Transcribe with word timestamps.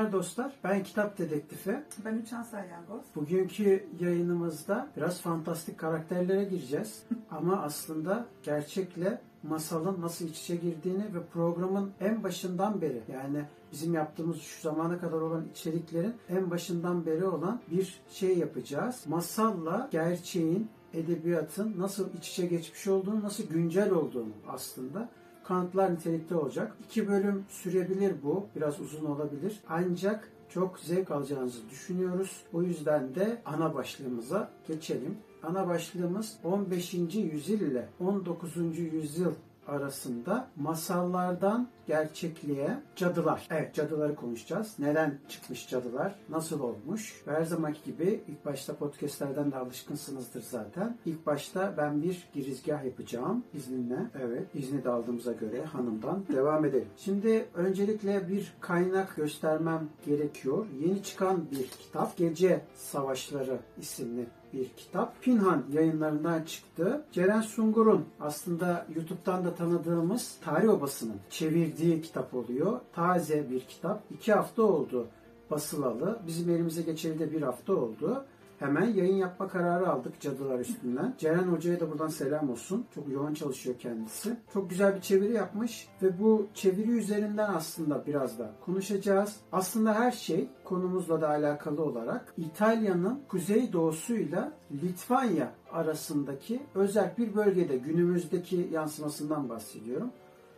Selamlar 0.00 0.12
dostlar. 0.18 0.52
Ben 0.64 0.82
Kitap 0.82 1.18
Dedektifi. 1.18 1.82
Ben 2.04 2.16
Uçan 2.16 2.42
Salyangoz. 2.42 3.04
Bugünkü 3.14 3.86
yayınımızda 4.00 4.88
biraz 4.96 5.20
fantastik 5.20 5.78
karakterlere 5.78 6.44
gireceğiz. 6.44 7.02
Ama 7.30 7.62
aslında 7.62 8.26
gerçekle 8.42 9.20
masalın 9.42 10.02
nasıl 10.02 10.28
iç 10.28 10.40
içe 10.40 10.56
girdiğini 10.56 11.04
ve 11.14 11.22
programın 11.32 11.90
en 12.00 12.22
başından 12.22 12.80
beri 12.80 13.02
yani 13.12 13.44
bizim 13.72 13.94
yaptığımız 13.94 14.40
şu 14.40 14.62
zamana 14.62 14.98
kadar 14.98 15.20
olan 15.20 15.44
içeriklerin 15.50 16.14
en 16.28 16.50
başından 16.50 17.06
beri 17.06 17.24
olan 17.24 17.60
bir 17.70 18.00
şey 18.10 18.38
yapacağız. 18.38 19.04
Masalla 19.08 19.88
gerçeğin, 19.92 20.68
edebiyatın 20.94 21.74
nasıl 21.78 22.08
iç 22.18 22.28
içe 22.28 22.46
geçmiş 22.46 22.86
olduğunu, 22.86 23.22
nasıl 23.22 23.44
güncel 23.48 23.90
olduğunu 23.90 24.32
aslında 24.48 25.08
kanıtlar 25.50 25.94
nitelikte 25.94 26.36
olacak. 26.36 26.76
İki 26.84 27.08
bölüm 27.08 27.44
sürebilir 27.48 28.14
bu. 28.22 28.46
Biraz 28.56 28.80
uzun 28.80 29.04
olabilir. 29.04 29.60
Ancak 29.68 30.30
çok 30.48 30.78
zevk 30.78 31.10
alacağınızı 31.10 31.70
düşünüyoruz. 31.70 32.42
O 32.52 32.62
yüzden 32.62 33.14
de 33.14 33.42
ana 33.44 33.74
başlığımıza 33.74 34.50
geçelim. 34.68 35.18
Ana 35.42 35.68
başlığımız 35.68 36.36
15. 36.44 36.94
yüzyıl 37.14 37.60
ile 37.60 37.88
19. 38.00 38.56
yüzyıl 38.78 39.32
arasında 39.70 40.48
masallardan 40.56 41.68
gerçekliğe 41.86 42.78
cadılar. 42.96 43.46
Evet 43.50 43.74
cadıları 43.74 44.14
konuşacağız. 44.14 44.74
Neden 44.78 45.18
çıkmış 45.28 45.68
cadılar? 45.68 46.14
Nasıl 46.28 46.60
olmuş? 46.60 47.22
Ve 47.26 47.32
her 47.32 47.44
zamanki 47.44 47.84
gibi 47.84 48.24
ilk 48.28 48.44
başta 48.44 48.76
podcastlerden 48.76 49.52
de 49.52 49.56
alışkınsınızdır 49.56 50.42
zaten. 50.42 50.98
İlk 51.06 51.26
başta 51.26 51.74
ben 51.76 52.02
bir 52.02 52.28
girizgah 52.34 52.84
yapacağım 52.84 53.44
izninle. 53.54 53.98
Evet 54.22 54.54
izni 54.54 54.84
de 54.84 54.90
aldığımıza 54.90 55.32
göre 55.32 55.64
hanımdan 55.64 56.24
devam 56.32 56.64
edelim. 56.64 56.88
Şimdi 56.96 57.48
öncelikle 57.54 58.28
bir 58.28 58.52
kaynak 58.60 59.16
göstermem 59.16 59.88
gerekiyor. 60.06 60.66
Yeni 60.80 61.02
çıkan 61.02 61.50
bir 61.50 61.68
kitap 61.68 62.16
Gece 62.16 62.60
Savaşları 62.74 63.58
isimli 63.78 64.26
bir 64.52 64.68
kitap. 64.68 65.22
Pinhan 65.22 65.64
yayınlarından 65.72 66.42
çıktı. 66.42 67.04
Ceren 67.12 67.40
Sungur'un 67.40 68.04
aslında 68.20 68.86
YouTube'dan 68.94 69.44
da 69.44 69.54
tanıdığımız 69.54 70.36
Tarih 70.44 70.68
Obası'nın 70.68 71.16
çevirdiği 71.30 72.02
kitap 72.02 72.34
oluyor. 72.34 72.80
Taze 72.92 73.50
bir 73.50 73.60
kitap. 73.60 74.02
İki 74.10 74.32
hafta 74.32 74.62
oldu 74.62 75.06
basılalı. 75.50 76.18
Bizim 76.26 76.50
elimize 76.50 76.82
geçeli 76.82 77.18
de 77.18 77.32
bir 77.32 77.42
hafta 77.42 77.72
oldu. 77.72 78.24
Hemen 78.60 78.86
yayın 78.86 79.16
yapma 79.16 79.48
kararı 79.48 79.88
aldık 79.88 80.20
cadılar 80.20 80.58
üstünden. 80.58 81.14
Ceren 81.18 81.42
Hoca'ya 81.42 81.80
da 81.80 81.90
buradan 81.90 82.08
selam 82.08 82.50
olsun. 82.50 82.86
Çok 82.94 83.08
yoğun 83.08 83.34
çalışıyor 83.34 83.76
kendisi. 83.78 84.36
Çok 84.52 84.70
güzel 84.70 84.96
bir 84.96 85.00
çeviri 85.00 85.32
yapmış 85.32 85.88
ve 86.02 86.20
bu 86.20 86.46
çeviri 86.54 86.90
üzerinden 86.90 87.54
aslında 87.54 88.06
biraz 88.06 88.38
da 88.38 88.50
konuşacağız. 88.64 89.36
Aslında 89.52 89.94
her 89.94 90.12
şey 90.12 90.48
konumuzla 90.64 91.20
da 91.20 91.28
alakalı 91.28 91.82
olarak 91.82 92.34
İtalya'nın 92.36 93.20
kuzey 93.28 93.72
doğusuyla 93.72 94.52
Litvanya 94.72 95.52
arasındaki 95.72 96.62
özel 96.74 97.14
bir 97.18 97.34
bölgede 97.34 97.76
günümüzdeki 97.76 98.68
yansımasından 98.72 99.48
bahsediyorum 99.48 100.10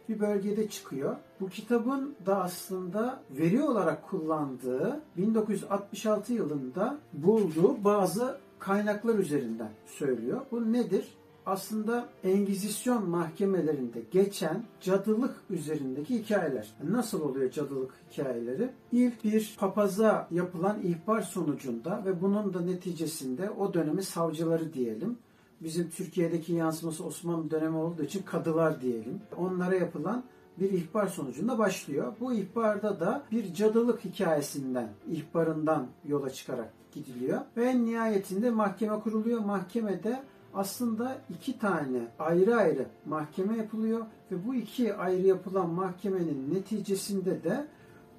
bir 0.09 0.21
bölgede 0.21 0.69
çıkıyor. 0.69 1.17
Bu 1.41 1.49
kitabın 1.49 2.15
da 2.27 2.43
aslında 2.43 3.23
veri 3.31 3.63
olarak 3.63 4.09
kullandığı 4.09 5.01
1966 5.17 6.33
yılında 6.33 6.99
bulduğu 7.13 7.85
bazı 7.85 8.39
kaynaklar 8.59 9.15
üzerinden 9.15 9.71
söylüyor. 9.87 10.41
Bu 10.51 10.73
nedir? 10.73 11.05
aslında 11.47 12.09
Engizisyon 12.25 13.11
mahkemelerinde 13.11 14.03
geçen 14.11 14.65
cadılık 14.81 15.37
üzerindeki 15.51 16.19
hikayeler. 16.19 16.75
Nasıl 16.91 17.21
oluyor 17.21 17.51
cadılık 17.51 17.91
hikayeleri? 18.11 18.71
İlk 18.93 19.25
bir 19.25 19.57
papaza 19.59 20.29
yapılan 20.31 20.83
ihbar 20.83 21.23
sonucunda 21.23 22.03
ve 22.05 22.23
bunun 22.23 22.55
da 22.55 22.61
neticesinde 22.61 23.51
o 23.51 23.75
dönemi 23.75 24.03
savcıları 24.03 24.73
diyelim 24.73 25.19
bizim 25.65 25.91
Türkiye'deki 25.91 26.53
yansıması 26.53 27.05
Osmanlı 27.05 27.51
dönemi 27.51 27.77
olduğu 27.77 28.03
için 28.03 28.23
kadılar 28.23 28.81
diyelim. 28.81 29.21
Onlara 29.37 29.75
yapılan 29.75 30.25
bir 30.61 30.73
ihbar 30.73 31.07
sonucunda 31.07 31.59
başlıyor. 31.59 32.13
Bu 32.21 32.33
ihbarda 32.33 33.01
da 33.01 33.23
bir 33.31 33.55
cadılık 33.55 34.05
hikayesinden, 34.05 34.89
ihbarından 35.11 35.87
yola 36.09 36.31
çıkarak 36.31 36.73
gidiliyor. 36.93 37.41
Ve 37.57 37.85
nihayetinde 37.85 38.51
mahkeme 38.51 39.01
kuruluyor. 39.01 39.41
Mahkemede 39.41 40.23
aslında 40.55 41.19
iki 41.31 41.59
tane 41.59 42.09
ayrı 42.19 42.57
ayrı 42.57 42.87
mahkeme 43.07 43.57
yapılıyor 43.57 44.07
ve 44.31 44.47
bu 44.47 44.55
iki 44.55 44.95
ayrı 44.95 45.27
yapılan 45.27 45.71
mahkemenin 45.71 46.55
neticesinde 46.55 47.45
de 47.45 47.67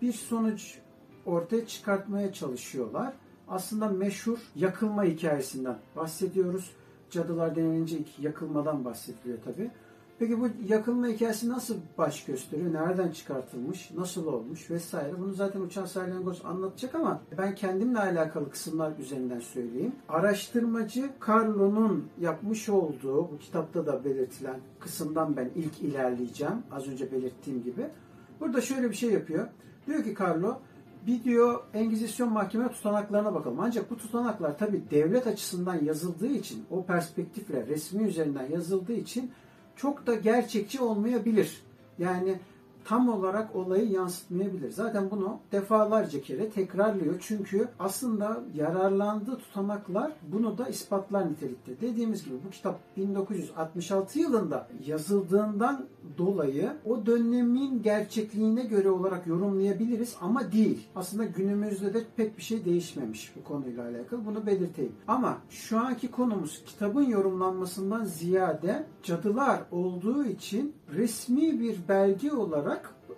bir 0.01 0.13
sonuç 0.13 0.79
ortaya 1.25 1.67
çıkartmaya 1.67 2.33
çalışıyorlar. 2.33 3.13
Aslında 3.47 3.87
meşhur 3.87 4.37
yakılma 4.55 5.03
hikayesinden 5.03 5.77
bahsediyoruz. 5.95 6.71
Cadılar 7.13 7.55
denilince 7.55 7.97
yakılmadan 8.21 8.85
bahsediliyor 8.85 9.37
tabi. 9.45 9.71
Peki 10.19 10.41
bu 10.41 10.47
yakılma 10.67 11.07
hikayesi 11.07 11.49
nasıl 11.49 11.75
baş 11.97 12.25
gösteriyor? 12.25 12.73
Nereden 12.73 13.11
çıkartılmış? 13.11 13.91
Nasıl 13.91 14.27
olmuş? 14.27 14.71
Vesaire. 14.71 15.19
Bunu 15.19 15.33
zaten 15.33 15.61
Uçan 15.61 15.85
Salyangoz 15.85 16.45
anlatacak 16.45 16.95
ama 16.95 17.21
ben 17.37 17.55
kendimle 17.55 17.99
alakalı 17.99 18.49
kısımlar 18.49 18.97
üzerinden 18.99 19.39
söyleyeyim. 19.39 19.95
Araştırmacı 20.09 21.09
Carlo'nun 21.27 22.07
yapmış 22.21 22.69
olduğu, 22.69 23.31
bu 23.31 23.37
kitapta 23.37 23.85
da 23.85 24.05
belirtilen 24.05 24.59
kısımdan 24.79 25.37
ben 25.37 25.49
ilk 25.55 25.81
ilerleyeceğim. 25.81 26.63
Az 26.71 26.87
önce 26.87 27.11
belirttiğim 27.11 27.63
gibi. 27.63 27.87
Burada 28.39 28.61
şöyle 28.61 28.89
bir 28.89 28.95
şey 28.95 29.11
yapıyor. 29.11 29.47
Diyor 29.87 30.03
ki 30.03 30.15
Carlo, 30.19 30.59
diyor 31.23 31.63
Engizisyon 31.73 32.33
mahkeme 32.33 32.71
tutanaklarına 32.71 33.35
bakalım. 33.35 33.59
Ancak 33.59 33.91
bu 33.91 33.97
tutanaklar 33.97 34.57
tabi 34.57 34.81
devlet 34.91 35.27
açısından 35.27 35.83
yazıldığı 35.83 36.31
için, 36.31 36.65
o 36.71 36.85
perspektifle 36.85 37.67
resmi 37.67 38.03
üzerinden 38.03 38.49
yazıldığı 38.51 38.93
için 38.93 39.31
çok 39.75 40.07
da 40.07 40.15
gerçekçi 40.15 40.81
olmayabilir. 40.81 41.63
Yani 41.99 42.39
tam 42.85 43.09
olarak 43.09 43.55
olayı 43.55 43.91
yansıtmayabilir. 43.91 44.71
Zaten 44.71 45.11
bunu 45.11 45.39
defalarca 45.51 46.21
kere 46.21 46.49
tekrarlıyor. 46.49 47.15
Çünkü 47.19 47.67
aslında 47.79 48.43
yararlandığı 48.55 49.37
tutanaklar 49.37 50.11
bunu 50.31 50.57
da 50.57 50.69
ispatlar 50.69 51.31
nitelikte. 51.31 51.81
Dediğimiz 51.81 52.25
gibi 52.25 52.35
bu 52.47 52.49
kitap 52.49 52.79
1966 52.97 54.19
yılında 54.19 54.67
yazıldığından 54.85 55.85
dolayı 56.17 56.71
o 56.85 57.05
dönemin 57.05 57.81
gerçekliğine 57.81 58.63
göre 58.63 58.89
olarak 58.89 59.27
yorumlayabiliriz 59.27 60.15
ama 60.21 60.51
değil. 60.51 60.87
Aslında 60.95 61.25
günümüzde 61.25 61.93
de 61.93 62.03
pek 62.15 62.37
bir 62.37 62.43
şey 62.43 62.65
değişmemiş 62.65 63.33
bu 63.35 63.43
konuyla 63.43 63.83
alakalı. 63.83 64.25
Bunu 64.25 64.45
belirteyim. 64.45 64.91
Ama 65.07 65.37
şu 65.49 65.79
anki 65.79 66.11
konumuz 66.11 66.63
kitabın 66.65 67.03
yorumlanmasından 67.03 68.05
ziyade 68.05 68.85
cadılar 69.03 69.61
olduğu 69.71 70.25
için 70.25 70.75
resmi 70.95 71.59
bir 71.59 71.77
belge 71.89 72.31
olarak 72.31 72.72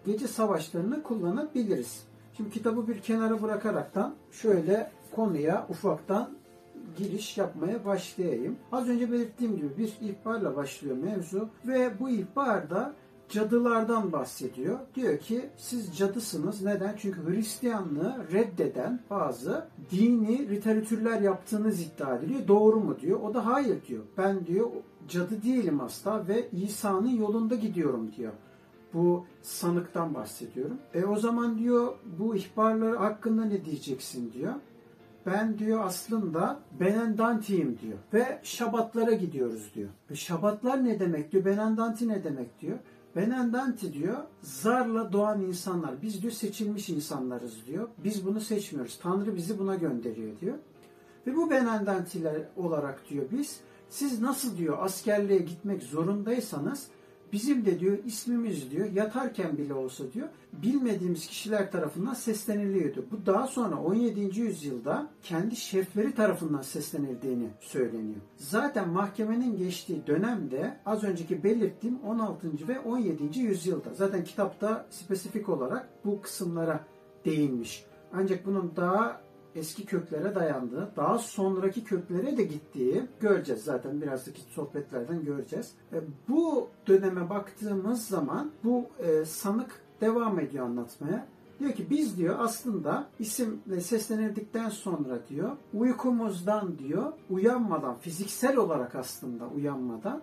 gece 0.06 0.28
savaşlarını 0.28 1.04
kullanabiliriz. 1.04 2.04
Şimdi 2.38 2.50
kitabı 2.50 2.88
bir 2.88 3.02
kenara 3.02 3.42
bırakaraktan 3.42 4.16
şöyle 4.32 4.92
konuya 5.16 5.68
ufaktan 5.70 6.30
giriş 6.98 7.38
yapmaya 7.38 7.86
başlayayım. 7.86 8.56
Az 8.72 8.90
önce 8.90 9.12
belirttiğim 9.12 9.56
gibi 9.56 9.78
bir 9.78 9.94
ihbarla 10.02 10.56
başlıyor 10.56 10.98
mevzu 10.98 11.50
ve 11.68 12.00
bu 12.00 12.10
ihbarda 12.10 12.94
cadılardan 13.30 14.12
bahsediyor. 14.12 14.80
Diyor 14.96 15.20
ki 15.20 15.50
siz 15.58 15.98
cadısınız. 15.98 16.62
Neden? 16.62 16.96
Çünkü 16.98 17.28
Hristiyanlığı 17.28 18.26
reddeden 18.32 19.00
bazı 19.10 19.68
dini 19.92 20.50
literatürler 20.50 21.22
yaptığınız 21.22 21.82
iddia 21.82 22.16
ediliyor. 22.16 22.48
Doğru 22.48 22.80
mu 22.80 23.00
diyor. 23.02 23.20
O 23.20 23.34
da 23.34 23.46
hayır 23.46 23.86
diyor. 23.88 24.04
Ben 24.18 24.46
diyor 24.46 24.70
cadı 25.08 25.44
değilim 25.44 25.82
asla 25.82 26.28
ve 26.28 26.50
İsa'nın 26.52 27.10
yolunda 27.10 27.56
gidiyorum 27.56 28.12
diyor. 28.18 28.32
Bu 28.96 29.26
sanıktan 29.42 30.14
bahsediyorum. 30.14 30.78
E 30.94 31.06
o 31.06 31.16
zaman 31.16 31.58
diyor 31.58 31.94
bu 32.20 32.36
ihbarlar 32.36 32.98
hakkında 32.98 33.46
ne 33.46 33.66
diyeceksin 33.66 34.34
diyor. 34.34 34.54
Ben 35.26 35.60
diyor 35.60 35.86
aslında 35.86 36.60
Benendanti'yim 36.80 37.80
diyor. 37.82 37.98
Ve 38.14 38.40
Şabatlara 38.44 39.14
gidiyoruz 39.14 39.72
diyor. 39.76 39.90
Ve 40.12 40.16
Şabatlar 40.16 40.86
ne 40.86 41.00
demek 41.00 41.32
diyor. 41.32 41.46
Benendanti 41.46 42.08
ne 42.08 42.24
demek 42.24 42.62
diyor. 42.62 42.78
Benendanti 43.16 43.94
diyor 43.94 44.18
zarla 44.42 45.14
doğan 45.14 45.42
insanlar. 45.42 46.02
Biz 46.02 46.22
diyor 46.22 46.34
seçilmiş 46.34 46.90
insanlarız 46.90 47.66
diyor. 47.68 47.88
Biz 48.04 48.26
bunu 48.26 48.42
seçmiyoruz. 48.42 49.00
Tanrı 49.04 49.36
bizi 49.36 49.60
buna 49.60 49.76
gönderiyor 49.76 50.40
diyor. 50.42 50.56
Ve 51.28 51.36
bu 51.36 51.50
Benendantiler 51.50 52.36
olarak 52.56 53.10
diyor 53.10 53.26
biz 53.32 53.60
siz 53.90 54.22
nasıl 54.22 54.58
diyor 54.58 54.78
askerliğe 54.80 55.40
gitmek 55.40 55.84
zorundaysanız 55.84 56.88
bizim 57.36 57.66
de 57.66 57.80
diyor 57.80 57.98
ismimiz 58.06 58.72
diyor 58.72 58.92
yatarken 58.92 59.58
bile 59.58 59.74
olsa 59.74 60.04
diyor 60.14 60.28
bilmediğimiz 60.54 61.28
kişiler 61.28 61.72
tarafından 61.72 62.14
sesleniliyordu. 62.14 63.06
Bu 63.12 63.26
daha 63.26 63.48
sonra 63.48 63.82
17. 63.82 64.40
yüzyılda 64.40 65.10
kendi 65.24 65.56
şefleri 65.56 66.16
tarafından 66.16 66.62
seslenildiğini 66.62 67.48
söyleniyor. 67.60 68.22
Zaten 68.38 68.90
mahkemenin 68.90 69.58
geçtiği 69.58 70.08
dönemde 70.08 70.78
az 70.86 71.04
önceki 71.04 71.44
belirttiğim 71.44 72.00
16. 72.04 72.68
ve 72.68 72.80
17. 72.80 73.40
yüzyılda 73.40 73.94
zaten 73.94 74.24
kitapta 74.24 74.86
spesifik 74.90 75.50
olarak 75.50 75.90
bu 76.06 76.22
kısımlara 76.22 76.86
değinmiş. 77.26 77.86
Ancak 78.14 78.46
bunun 78.46 78.72
daha 78.76 79.22
eski 79.56 79.86
köklere 79.86 80.36
dayandığı, 80.36 80.92
daha 80.96 81.18
sonraki 81.18 81.84
köklere 81.84 82.38
de 82.38 82.44
gittiği 82.44 83.04
göreceğiz. 83.20 83.64
Zaten 83.64 84.02
birazcık 84.02 84.38
sohbetlerden 84.38 85.26
göreceğiz. 85.26 85.74
E, 85.94 85.98
bu 86.30 86.68
döneme 86.88 87.30
baktığımız 87.30 88.08
zaman 88.08 88.52
bu 88.64 88.86
e, 89.00 89.26
sanık 89.26 89.82
devam 90.02 90.40
ediyor 90.40 90.66
anlatmaya. 90.66 91.28
Diyor 91.60 91.72
ki 91.72 91.90
biz 91.90 92.18
diyor 92.18 92.36
aslında 92.40 93.08
isimle 93.20 93.82
seslenildikten 93.82 94.70
sonra 94.70 95.20
diyor 95.30 95.52
uykumuzdan 95.74 96.78
diyor 96.78 97.14
uyanmadan 97.30 97.96
fiziksel 97.98 98.58
olarak 98.58 98.96
aslında 98.96 99.48
uyanmadan 99.48 100.22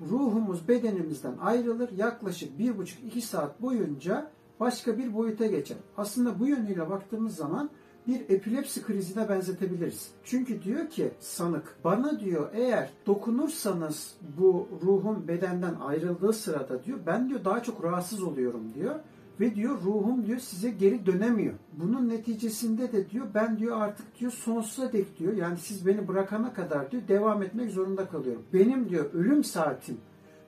ruhumuz 0.00 0.68
bedenimizden 0.68 1.34
ayrılır 1.40 1.90
yaklaşık 1.92 2.58
bir 2.58 2.78
buçuk 2.78 3.04
iki 3.04 3.20
saat 3.20 3.62
boyunca 3.62 4.30
başka 4.60 4.98
bir 4.98 5.14
boyuta 5.14 5.46
geçer. 5.46 5.76
Aslında 5.96 6.40
bu 6.40 6.46
yönüyle 6.46 6.90
baktığımız 6.90 7.36
zaman 7.36 7.70
bir 8.08 8.20
epilepsi 8.20 8.82
krizine 8.82 9.28
benzetebiliriz. 9.28 10.10
Çünkü 10.24 10.62
diyor 10.62 10.90
ki 10.90 11.10
sanık 11.20 11.76
bana 11.84 12.20
diyor 12.20 12.50
eğer 12.52 12.90
dokunursanız 13.06 14.14
bu 14.38 14.68
ruhun 14.82 15.28
bedenden 15.28 15.74
ayrıldığı 15.74 16.32
sırada 16.32 16.84
diyor 16.84 16.98
ben 17.06 17.28
diyor 17.28 17.44
daha 17.44 17.62
çok 17.62 17.84
rahatsız 17.84 18.22
oluyorum 18.22 18.74
diyor 18.74 18.94
ve 19.40 19.54
diyor 19.54 19.82
ruhum 19.84 20.26
diyor 20.26 20.38
size 20.38 20.70
geri 20.70 21.06
dönemiyor. 21.06 21.54
Bunun 21.72 22.08
neticesinde 22.08 22.92
de 22.92 23.10
diyor 23.10 23.26
ben 23.34 23.58
diyor 23.58 23.80
artık 23.80 24.20
diyor 24.20 24.32
sonsuza 24.32 24.92
dek 24.92 25.18
diyor 25.18 25.32
yani 25.32 25.58
siz 25.58 25.86
beni 25.86 26.08
bırakana 26.08 26.52
kadar 26.52 26.90
diyor 26.90 27.02
devam 27.08 27.42
etmek 27.42 27.70
zorunda 27.70 28.08
kalıyorum. 28.08 28.42
Benim 28.52 28.88
diyor 28.88 29.12
ölüm 29.14 29.44
saatim 29.44 29.96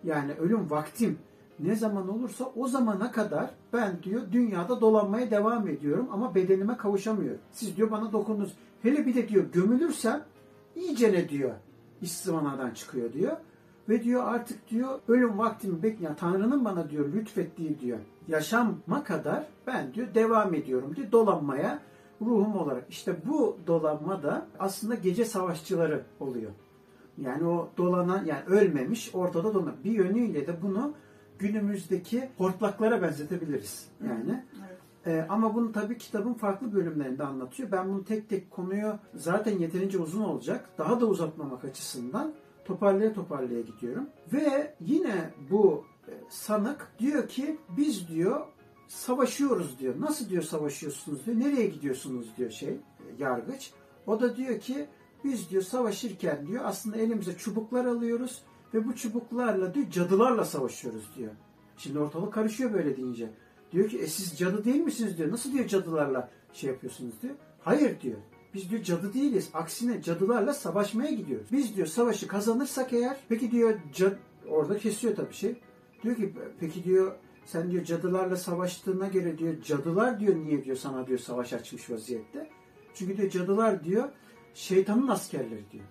yani 0.05 0.33
ölüm 0.33 0.71
vaktim 0.71 1.19
ne 1.63 1.75
zaman 1.75 2.09
olursa 2.09 2.53
o 2.57 2.69
zamana 2.69 3.13
kadar 3.13 3.51
ben 3.73 4.03
diyor 4.03 4.23
dünyada 4.33 4.81
dolanmaya 4.81 5.31
devam 5.31 5.69
ediyorum 5.69 6.09
ama 6.13 6.35
bedenime 6.35 6.77
kavuşamıyorum. 6.77 7.41
Siz 7.53 7.77
diyor 7.77 7.91
bana 7.91 8.13
dokundunuz. 8.13 8.53
Hele 8.83 9.07
bir 9.07 9.15
de 9.15 9.29
diyor 9.29 9.45
gömülürsem 9.53 10.25
iyice 10.77 11.13
ne 11.13 11.29
diyor 11.29 11.51
istimanadan 12.01 12.71
çıkıyor 12.71 13.13
diyor. 13.13 13.37
Ve 13.89 14.03
diyor 14.03 14.23
artık 14.27 14.69
diyor 14.69 14.99
ölüm 15.09 15.39
vaktimi 15.39 15.83
bekleyen 15.83 16.15
Tanrı'nın 16.15 16.65
bana 16.65 16.91
diyor 16.91 17.13
lütfettiği 17.13 17.81
diyor 17.81 17.99
yaşama 18.29 19.05
kadar 19.05 19.45
ben 19.67 19.95
diyor 19.95 20.15
devam 20.15 20.55
ediyorum 20.55 20.97
diyor 20.97 21.13
dolanmaya 21.13 21.81
ruhum 22.23 22.57
olarak. 22.57 22.85
İşte 22.89 23.17
bu 23.27 23.57
dolanma 23.67 24.23
da 24.23 24.47
aslında 24.59 24.95
gece 24.95 25.25
savaşçıları 25.25 26.03
oluyor. 26.21 26.51
Yani 27.19 27.45
o 27.45 27.69
dolanan 27.77 28.25
yani 28.25 28.45
ölmemiş 28.47 29.11
ortada 29.15 29.55
dolanan. 29.55 29.75
Bir 29.85 29.91
yönüyle 29.91 30.47
de 30.47 30.63
bunu 30.63 30.93
günümüzdeki 31.41 32.29
hortlaklara 32.39 33.03
benzetebiliriz. 33.03 33.89
Yani 34.09 34.45
evet. 34.59 34.81
Ee, 35.07 35.27
ama 35.29 35.55
bunu 35.55 35.73
tabii 35.73 35.99
kitabın 35.99 36.35
farklı 36.35 36.73
bölümlerinde 36.73 37.25
anlatıyor. 37.25 37.73
Ben 37.73 37.89
bunu 37.89 38.05
tek 38.05 38.29
tek 38.29 38.51
konuyu 38.51 38.99
zaten 39.15 39.59
yeterince 39.59 39.99
uzun 39.99 40.23
olacak. 40.23 40.71
Daha 40.79 41.01
da 41.01 41.07
uzatmamak 41.07 41.65
açısından 41.65 42.33
toparlaya 42.65 43.13
toparlaya 43.13 43.61
gidiyorum. 43.61 44.07
Ve 44.33 44.75
yine 44.81 45.31
bu 45.51 45.85
e, 46.09 46.13
sanık 46.29 46.93
diyor 46.99 47.29
ki 47.29 47.59
biz 47.77 48.09
diyor 48.09 48.41
savaşıyoruz 48.89 49.79
diyor. 49.79 49.95
Nasıl 50.01 50.29
diyor 50.29 50.43
savaşıyorsunuz 50.43 51.27
diyor. 51.27 51.41
Nereye 51.41 51.67
gidiyorsunuz 51.67 52.27
diyor 52.37 52.51
şey 52.51 52.77
yargıç. 53.19 53.71
O 54.07 54.21
da 54.21 54.37
diyor 54.37 54.61
ki 54.61 54.87
biz 55.25 55.51
diyor 55.51 55.63
savaşırken 55.63 56.47
diyor 56.47 56.65
aslında 56.65 56.97
elimize 56.97 57.37
çubuklar 57.37 57.85
alıyoruz 57.85 58.43
ve 58.75 58.87
bu 58.87 58.97
çubuklarla 58.97 59.75
diyor 59.75 59.91
cadılarla 59.91 60.45
savaşıyoruz 60.45 61.11
diyor. 61.17 61.33
Şimdi 61.77 61.99
ortalık 61.99 62.33
karışıyor 62.33 62.73
böyle 62.73 62.97
deyince. 62.97 63.31
Diyor 63.73 63.89
ki 63.89 63.99
e 63.99 64.07
siz 64.07 64.39
cadı 64.39 64.65
değil 64.65 64.81
misiniz 64.81 65.19
diyor. 65.19 65.33
Nasıl 65.33 65.53
diyor 65.53 65.67
cadılarla 65.67 66.31
şey 66.53 66.71
yapıyorsunuz 66.71 67.23
diyor. 67.23 67.35
Hayır 67.61 68.01
diyor. 68.01 68.19
Biz 68.55 68.71
diyor 68.71 68.83
cadı 68.83 69.15
değiliz. 69.15 69.51
Aksine 69.55 70.03
cadılarla 70.03 70.55
savaşmaya 70.55 71.11
gidiyoruz. 71.11 71.47
Biz 71.53 71.77
diyor 71.77 71.87
savaşı 71.87 72.29
kazanırsak 72.29 72.93
eğer 72.93 73.17
peki 73.29 73.51
diyor 73.51 73.75
cad 73.95 74.13
orada 74.49 74.79
kesiyor 74.79 75.17
tabii 75.17 75.35
şey. 75.35 75.55
Diyor 76.03 76.17
ki 76.17 76.35
peki 76.61 76.85
diyor 76.85 77.13
sen 77.45 77.71
diyor 77.71 77.85
cadılarla 77.85 78.37
savaştığına 78.37 79.09
göre 79.09 79.39
diyor 79.39 79.63
cadılar 79.63 80.21
diyor 80.21 80.37
niye 80.37 80.65
diyor 80.65 80.77
sana 80.77 81.07
diyor 81.07 81.19
savaş 81.19 81.53
açmış 81.53 81.91
vaziyette. 81.91 82.51
Çünkü 82.95 83.17
diyor 83.17 83.31
cadılar 83.31 83.85
diyor 83.85 84.09
şeytanın 84.55 85.09
askerleri 85.09 85.71
diyor. 85.73 85.85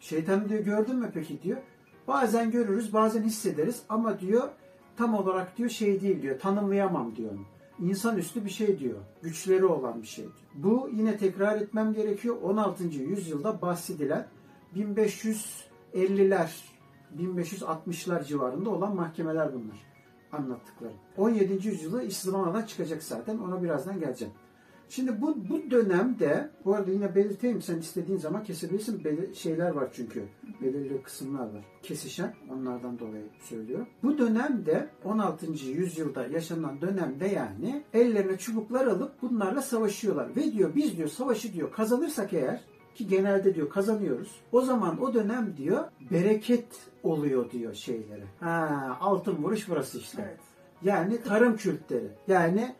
Şeytanı 0.00 0.48
diyor 0.48 0.60
gördün 0.60 0.96
mü 0.96 1.10
peki 1.14 1.42
diyor. 1.42 1.58
Bazen 2.08 2.50
görürüz, 2.50 2.92
bazen 2.92 3.22
hissederiz 3.22 3.82
ama 3.88 4.20
diyor 4.20 4.48
tam 4.96 5.14
olarak 5.14 5.56
diyor 5.56 5.70
şey 5.70 6.00
değil 6.00 6.22
diyor. 6.22 6.38
Tanımlayamam 6.38 7.16
diyor. 7.16 7.32
İnsanüstü 7.78 8.44
bir 8.44 8.50
şey 8.50 8.78
diyor. 8.78 8.98
Güçleri 9.22 9.64
olan 9.64 10.02
bir 10.02 10.06
şey 10.06 10.24
diyor. 10.24 10.34
Bu 10.54 10.90
yine 10.92 11.16
tekrar 11.16 11.56
etmem 11.60 11.92
gerekiyor. 11.92 12.36
16. 12.42 12.84
yüzyılda 12.84 13.62
bahsedilen 13.62 14.26
1550'ler 14.76 16.48
1560'lar 17.18 18.24
civarında 18.24 18.70
olan 18.70 18.96
mahkemeler 18.96 19.52
bunlar 19.54 19.78
anlattıkları. 20.32 20.92
17. 21.16 21.68
yüzyılı 21.68 22.02
İslam'dan 22.02 22.62
çıkacak 22.62 23.02
zaten. 23.02 23.38
Ona 23.38 23.62
birazdan 23.62 24.00
geleceğim. 24.00 24.34
Şimdi 24.88 25.22
bu, 25.22 25.36
bu 25.48 25.70
dönemde, 25.70 26.50
bu 26.64 26.74
arada 26.74 26.90
yine 26.90 27.14
belirteyim 27.14 27.62
sen 27.62 27.78
istediğin 27.78 28.18
zaman 28.18 28.44
kesebilirsin. 28.44 29.04
Belir, 29.04 29.34
şeyler 29.34 29.70
var 29.70 29.88
çünkü. 29.92 30.24
Belirli 30.62 31.02
kısımlar 31.02 31.44
var. 31.44 31.64
Kesişen 31.82 32.34
onlardan 32.50 32.98
dolayı 32.98 33.24
söylüyorum. 33.42 33.86
Bu 34.02 34.18
dönemde 34.18 34.88
16. 35.04 35.46
yüzyılda 35.52 36.26
yaşanan 36.26 36.80
dönemde 36.80 37.26
yani 37.26 37.82
ellerine 37.94 38.38
çubuklar 38.38 38.86
alıp 38.86 39.22
bunlarla 39.22 39.62
savaşıyorlar. 39.62 40.36
Ve 40.36 40.52
diyor 40.52 40.74
biz 40.74 40.96
diyor 40.96 41.08
savaşı 41.08 41.52
diyor 41.52 41.72
kazanırsak 41.72 42.32
eğer 42.32 42.60
ki 42.94 43.06
genelde 43.06 43.54
diyor 43.54 43.70
kazanıyoruz. 43.70 44.40
O 44.52 44.60
zaman 44.60 45.02
o 45.02 45.14
dönem 45.14 45.54
diyor 45.56 45.84
bereket 46.10 46.66
oluyor 47.02 47.50
diyor 47.50 47.74
şeylere. 47.74 48.24
Ha 48.40 48.98
altın 49.00 49.36
vuruş 49.36 49.68
burası 49.68 49.98
işte. 49.98 50.22
Evet. 50.28 50.40
Yani 50.82 51.22
tarım 51.22 51.56
kültleri. 51.56 52.08
Yani 52.28 52.74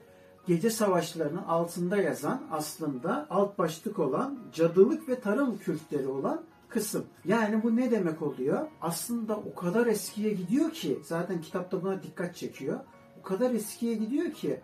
gece 0.48 0.70
savaşlarının 0.70 1.42
altında 1.42 1.96
yazan 1.96 2.42
aslında 2.50 3.26
alt 3.30 3.58
başlık 3.58 3.98
olan 3.98 4.38
cadılık 4.52 5.08
ve 5.08 5.20
tarım 5.20 5.58
kültleri 5.58 6.06
olan 6.06 6.42
kısım. 6.68 7.04
Yani 7.24 7.62
bu 7.62 7.76
ne 7.76 7.90
demek 7.90 8.22
oluyor? 8.22 8.66
Aslında 8.80 9.36
o 9.36 9.54
kadar 9.54 9.86
eskiye 9.86 10.32
gidiyor 10.32 10.70
ki 10.70 10.98
zaten 11.04 11.40
kitapta 11.40 11.82
buna 11.82 12.02
dikkat 12.02 12.36
çekiyor. 12.36 12.80
O 13.20 13.22
kadar 13.22 13.50
eskiye 13.50 13.94
gidiyor 13.94 14.32
ki 14.32 14.60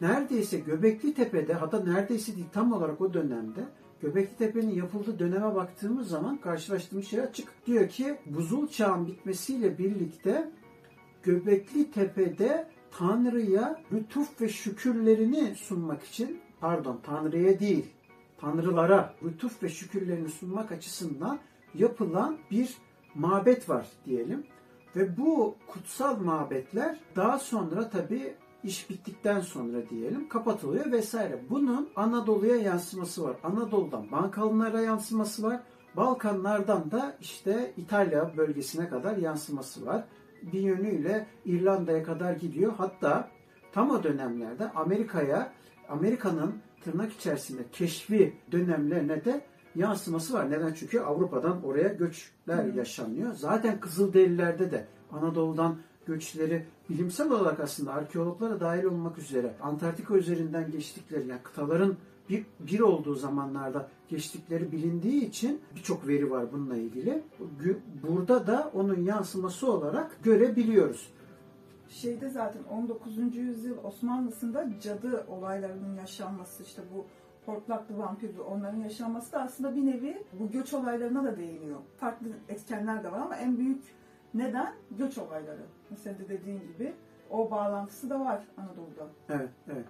neredeyse 0.00 0.58
Göbekli 0.58 1.14
Tepe'de 1.14 1.54
hatta 1.54 1.80
neredeyse 1.84 2.36
değil 2.36 2.46
tam 2.52 2.72
olarak 2.72 3.00
o 3.00 3.14
dönemde 3.14 3.60
Göbekli 4.00 4.36
Tepe'nin 4.36 4.74
yapıldığı 4.74 5.18
döneme 5.18 5.54
baktığımız 5.54 6.08
zaman 6.08 6.36
karşılaştığımız 6.36 7.06
şey 7.06 7.20
açık. 7.20 7.48
Diyor 7.66 7.88
ki 7.88 8.18
buzul 8.26 8.68
çağın 8.68 9.06
bitmesiyle 9.06 9.78
birlikte 9.78 10.50
Göbekli 11.22 11.90
Tepe'de 11.90 12.68
Tanrı'ya 12.98 13.80
lütuf 13.92 14.40
ve 14.40 14.48
şükürlerini 14.48 15.54
sunmak 15.54 16.04
için, 16.04 16.40
pardon 16.60 17.00
Tanrı'ya 17.02 17.60
değil, 17.60 17.86
tanrılara 18.40 19.14
lütuf 19.24 19.62
ve 19.62 19.68
şükürlerini 19.68 20.28
sunmak 20.28 20.72
açısından 20.72 21.38
yapılan 21.74 22.38
bir 22.50 22.76
mabet 23.14 23.68
var 23.68 23.86
diyelim. 24.06 24.46
Ve 24.96 25.16
bu 25.16 25.56
kutsal 25.66 26.20
mabetler 26.20 26.98
daha 27.16 27.38
sonra 27.38 27.90
tabi 27.90 28.34
iş 28.64 28.90
bittikten 28.90 29.40
sonra 29.40 29.88
diyelim 29.90 30.28
kapatılıyor 30.28 30.92
vesaire. 30.92 31.40
Bunun 31.50 31.88
Anadolu'ya 31.96 32.56
yansıması 32.56 33.24
var. 33.24 33.36
Anadolu'dan 33.44 34.10
Balkanlara 34.12 34.80
yansıması 34.80 35.42
var. 35.42 35.60
Balkanlardan 35.96 36.90
da 36.90 37.16
işte 37.20 37.72
İtalya 37.76 38.36
bölgesine 38.36 38.88
kadar 38.88 39.16
yansıması 39.16 39.86
var. 39.86 40.04
Bir 40.52 40.60
yönüyle 40.60 41.26
İrlanda'ya 41.44 42.02
kadar 42.02 42.32
gidiyor. 42.32 42.72
Hatta 42.76 43.30
tam 43.72 43.90
o 43.90 44.02
dönemlerde 44.02 44.70
Amerika'ya, 44.70 45.52
Amerika'nın 45.88 46.54
tırnak 46.84 47.12
içerisinde 47.12 47.62
keşfi 47.72 48.34
dönemlerine 48.52 49.24
de 49.24 49.40
yansıması 49.74 50.32
var. 50.32 50.50
Neden? 50.50 50.72
Çünkü 50.72 51.00
Avrupa'dan 51.00 51.64
oraya 51.64 51.88
göçler 51.88 52.64
yaşanıyor. 52.64 53.34
Zaten 53.34 53.80
Kızılderililerde 53.80 54.70
de 54.70 54.86
Anadolu'dan 55.12 55.78
göçleri 56.06 56.66
bilimsel 56.90 57.30
olarak 57.30 57.60
aslında 57.60 57.92
arkeologlara 57.92 58.60
dahil 58.60 58.84
olmak 58.84 59.18
üzere 59.18 59.54
Antarktika 59.62 60.16
üzerinden 60.16 60.70
geçtikleri 60.70 61.28
yani 61.28 61.42
kıtaların 61.42 61.96
bir, 62.28 62.46
bir 62.60 62.80
olduğu 62.80 63.14
zamanlarda 63.14 63.88
geçtikleri 64.08 64.72
bilindiği 64.72 65.24
için 65.24 65.60
birçok 65.76 66.08
veri 66.08 66.30
var 66.30 66.52
bununla 66.52 66.76
ilgili. 66.76 67.22
Burada 68.08 68.46
da 68.46 68.70
onun 68.74 69.00
yansıması 69.04 69.72
olarak 69.72 70.24
görebiliyoruz. 70.24 71.12
Şeyde 71.88 72.30
zaten 72.30 72.62
19. 72.70 73.36
yüzyıl 73.36 73.84
Osmanlısında 73.84 74.66
cadı 74.80 75.26
olaylarının 75.28 75.96
yaşanması 75.96 76.62
işte 76.62 76.82
bu 76.94 77.06
hortlaklı 77.46 77.98
vampirli 77.98 78.40
onların 78.40 78.80
yaşanması 78.80 79.32
da 79.32 79.42
aslında 79.42 79.76
bir 79.76 79.86
nevi 79.86 80.24
bu 80.32 80.50
göç 80.50 80.74
olaylarına 80.74 81.24
da 81.24 81.36
değiniyor. 81.36 81.78
Farklı 81.96 82.26
etkenler 82.48 83.04
de 83.04 83.12
var 83.12 83.20
ama 83.20 83.36
en 83.36 83.58
büyük 83.58 83.82
neden? 84.34 84.72
Göç 84.90 85.18
olayları. 85.18 85.62
Mesela 85.90 86.18
de 86.18 86.28
dediğin 86.28 86.60
gibi 86.60 86.94
o 87.30 87.50
bağlantısı 87.50 88.10
da 88.10 88.20
var 88.20 88.44
Anadolu'da. 88.56 89.06
Evet, 89.28 89.50
evet. 89.72 89.86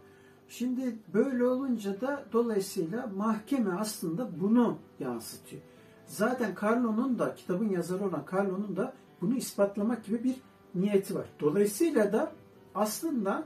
Şimdi 0.52 0.96
böyle 1.14 1.44
olunca 1.44 2.00
da 2.00 2.24
dolayısıyla 2.32 3.06
mahkeme 3.16 3.72
aslında 3.72 4.40
bunu 4.40 4.78
yansıtıyor. 5.00 5.62
Zaten 6.06 6.54
Carlo'nun 6.62 7.18
da 7.18 7.34
kitabın 7.34 7.68
yazarı 7.68 8.04
olan 8.04 8.24
Carlo'nun 8.32 8.76
da 8.76 8.94
bunu 9.20 9.36
ispatlamak 9.36 10.04
gibi 10.04 10.24
bir 10.24 10.36
niyeti 10.74 11.14
var. 11.14 11.26
Dolayısıyla 11.40 12.12
da 12.12 12.32
aslında 12.74 13.44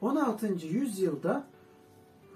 16. 0.00 0.46
yüzyılda 0.66 1.46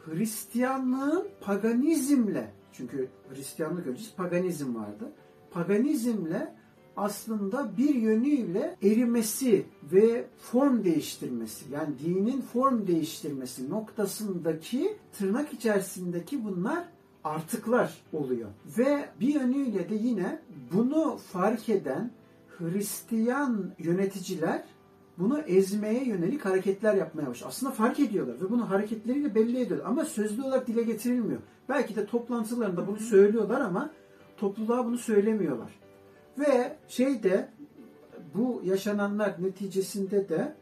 Hristiyanlığın 0.05 1.29
paganizmle 1.41 2.53
çünkü 2.73 3.09
Hristiyanlık 3.35 3.87
öncesi 3.87 4.17
paganizm 4.17 4.75
vardı. 4.75 5.13
Paganizmle 5.51 6.55
aslında 6.99 7.77
bir 7.77 7.95
yönüyle 7.95 8.77
erimesi 8.83 9.65
ve 9.93 10.27
form 10.39 10.85
değiştirmesi 10.85 11.65
yani 11.73 11.95
dinin 12.05 12.41
form 12.41 12.87
değiştirmesi 12.87 13.71
noktasındaki 13.71 14.97
tırnak 15.19 15.53
içerisindeki 15.53 16.45
bunlar 16.45 16.85
artıklar 17.25 17.95
oluyor. 18.13 18.49
Ve 18.79 19.09
bir 19.21 19.35
yönüyle 19.35 19.91
de 19.91 19.95
yine 19.95 20.39
bunu 20.73 21.17
fark 21.17 21.69
eden 21.69 22.11
Hristiyan 22.59 23.71
yöneticiler 23.79 24.65
bunu 25.19 25.41
ezmeye 25.41 26.05
yönelik 26.05 26.45
hareketler 26.45 26.95
yapmaya 26.95 27.27
başlıyor. 27.27 27.49
Aslında 27.49 27.73
fark 27.73 28.01
ediyorlar 28.01 28.35
ve 28.41 28.51
bunu 28.51 28.71
hareketleriyle 28.71 29.35
belli 29.35 29.61
ediyorlar. 29.61 29.91
Ama 29.91 30.05
sözlü 30.05 30.43
olarak 30.43 30.67
dile 30.67 30.83
getirilmiyor. 30.83 31.41
Belki 31.69 31.97
de 31.97 32.07
toplantılarında 32.07 32.87
bunu 32.87 32.99
söylüyorlar 32.99 33.61
ama 33.61 33.91
topluluğa 34.37 34.87
bunu 34.87 34.99
söylemiyorlar. 34.99 35.88
Ve 36.39 36.77
şeyde 36.89 37.49
bu 38.35 38.63
yaşananlar 38.65 39.35
neticesinde 39.39 40.29
de 40.29 40.55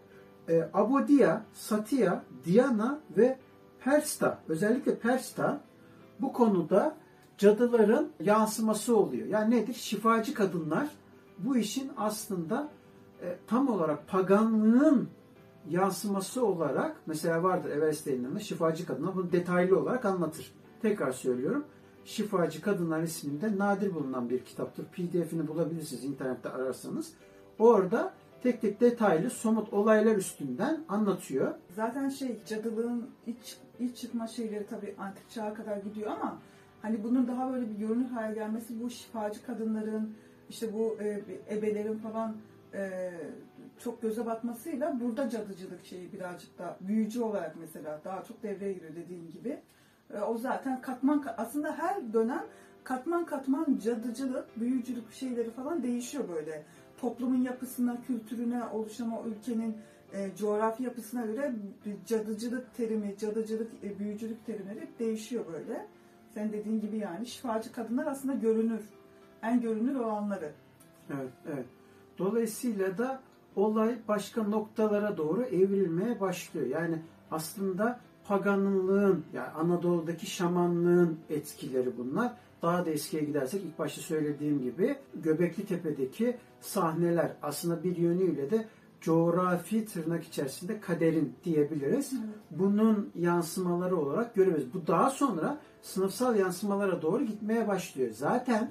e, 0.48 0.68
Abodia, 0.74 1.42
Satia, 1.54 2.22
Diana 2.44 3.00
ve 3.16 3.38
Persta, 3.80 4.42
özellikle 4.48 4.98
Persta 4.98 5.60
bu 6.20 6.32
konuda 6.32 6.96
cadıların 7.38 8.08
yansıması 8.20 8.96
oluyor. 8.96 9.26
Yani 9.26 9.56
nedir? 9.56 9.74
Şifacı 9.74 10.34
kadınlar 10.34 10.88
bu 11.38 11.56
işin 11.56 11.92
aslında 11.96 12.68
e, 13.22 13.36
tam 13.46 13.68
olarak 13.68 14.08
paganlığın 14.08 15.08
yansıması 15.68 16.46
olarak 16.46 16.96
mesela 17.06 17.42
vardır 17.42 17.70
Everestein'in 17.70 18.38
şifacı 18.38 18.86
kadınlar 18.86 19.14
bunu 19.14 19.32
detaylı 19.32 19.78
olarak 19.78 20.04
anlatır. 20.04 20.52
Tekrar 20.82 21.12
söylüyorum. 21.12 21.64
Şifacı 22.06 22.60
Kadınlar 22.60 23.02
isminde 23.02 23.58
nadir 23.58 23.94
bulunan 23.94 24.30
bir 24.30 24.44
kitaptır. 24.44 24.84
PDF'ini 24.84 25.48
bulabilirsiniz 25.48 26.04
internette 26.04 26.48
ararsanız. 26.48 27.12
Orada 27.58 28.14
tek 28.42 28.60
tek 28.60 28.80
detaylı 28.80 29.30
somut 29.30 29.72
olaylar 29.72 30.16
üstünden 30.16 30.84
anlatıyor. 30.88 31.54
Zaten 31.76 32.08
şey 32.08 32.38
cadılığın 32.46 33.10
iç, 33.26 33.56
iç 33.80 33.96
çıkma 33.96 34.26
şeyleri 34.26 34.66
tabii 34.66 34.94
antik 34.98 35.30
çağa 35.30 35.54
kadar 35.54 35.76
gidiyor 35.76 36.10
ama 36.10 36.38
hani 36.82 37.04
bunun 37.04 37.28
daha 37.28 37.52
böyle 37.52 37.70
bir 37.70 37.74
görünür 37.74 38.08
hale 38.08 38.34
gelmesi 38.34 38.82
bu 38.82 38.90
şifacı 38.90 39.46
kadınların 39.46 40.14
işte 40.48 40.72
bu 40.72 40.96
e, 41.00 41.22
ebelerin 41.50 41.98
falan 41.98 42.36
e, 42.74 43.10
çok 43.78 44.02
göze 44.02 44.26
batmasıyla 44.26 45.00
burada 45.00 45.30
cadıcılık 45.30 45.84
şeyi 45.84 46.12
birazcık 46.12 46.58
da 46.58 46.76
büyücü 46.80 47.22
olarak 47.22 47.56
mesela 47.60 48.00
daha 48.04 48.24
çok 48.24 48.42
devreye 48.42 48.72
giriyor 48.72 48.96
dediğin 48.96 49.30
gibi. 49.30 49.58
E, 50.14 50.20
o 50.20 50.38
zaten 50.38 50.80
katman 50.80 51.24
aslında 51.36 51.78
her 51.78 52.12
dönem 52.12 52.44
katman 52.84 53.26
katman 53.26 53.78
cadıcılık, 53.84 54.60
büyücülük 54.60 55.12
şeyleri 55.12 55.50
falan 55.50 55.82
değişiyor 55.82 56.24
böyle. 56.28 56.64
Toplumun 57.00 57.42
yapısına, 57.42 58.02
kültürüne, 58.02 58.64
oluşan 58.64 59.12
ülkenin 59.26 59.76
e, 60.12 60.36
coğrafi 60.36 60.82
yapısına 60.82 61.26
göre 61.26 61.52
cadıcılık 62.06 62.74
terimi, 62.74 63.18
cadıcılık, 63.18 63.72
e, 63.84 63.98
büyücülük 63.98 64.46
terimleri 64.46 64.88
değişiyor 64.98 65.44
böyle. 65.52 65.86
Sen 66.34 66.52
dediğin 66.52 66.80
gibi 66.80 66.96
yani 66.96 67.26
şifacı 67.26 67.72
kadınlar 67.72 68.06
aslında 68.06 68.34
görünür. 68.34 68.82
En 69.42 69.60
görünür 69.60 69.94
olanları. 69.94 70.52
Evet, 71.10 71.32
evet. 71.52 71.66
Dolayısıyla 72.18 72.98
da 72.98 73.20
olay 73.56 73.98
başka 74.08 74.42
noktalara 74.42 75.16
doğru 75.16 75.42
evrilmeye 75.42 76.20
başlıyor. 76.20 76.66
Yani 76.66 77.02
aslında 77.30 78.00
paganlığın 78.28 79.24
yani 79.32 79.48
Anadolu'daki 79.48 80.26
şamanlığın 80.26 81.18
etkileri 81.30 81.98
bunlar. 81.98 82.32
Daha 82.62 82.86
da 82.86 82.90
eskiye 82.90 83.22
gidersek 83.22 83.62
ilk 83.64 83.78
başta 83.78 84.00
söylediğim 84.00 84.62
gibi 84.62 84.96
Göbekli 85.14 85.66
Tepe'deki 85.66 86.36
sahneler 86.60 87.32
aslında 87.42 87.84
bir 87.84 87.96
yönüyle 87.96 88.50
de 88.50 88.66
coğrafi 89.00 89.86
tırnak 89.86 90.24
içerisinde 90.24 90.80
kaderin 90.80 91.34
diyebiliriz. 91.44 92.12
Bunun 92.50 93.10
yansımaları 93.14 93.96
olarak 93.96 94.34
görebiliriz. 94.34 94.74
Bu 94.74 94.86
daha 94.86 95.10
sonra 95.10 95.58
sınıfsal 95.82 96.36
yansımalara 96.36 97.02
doğru 97.02 97.24
gitmeye 97.24 97.68
başlıyor. 97.68 98.10
Zaten 98.12 98.70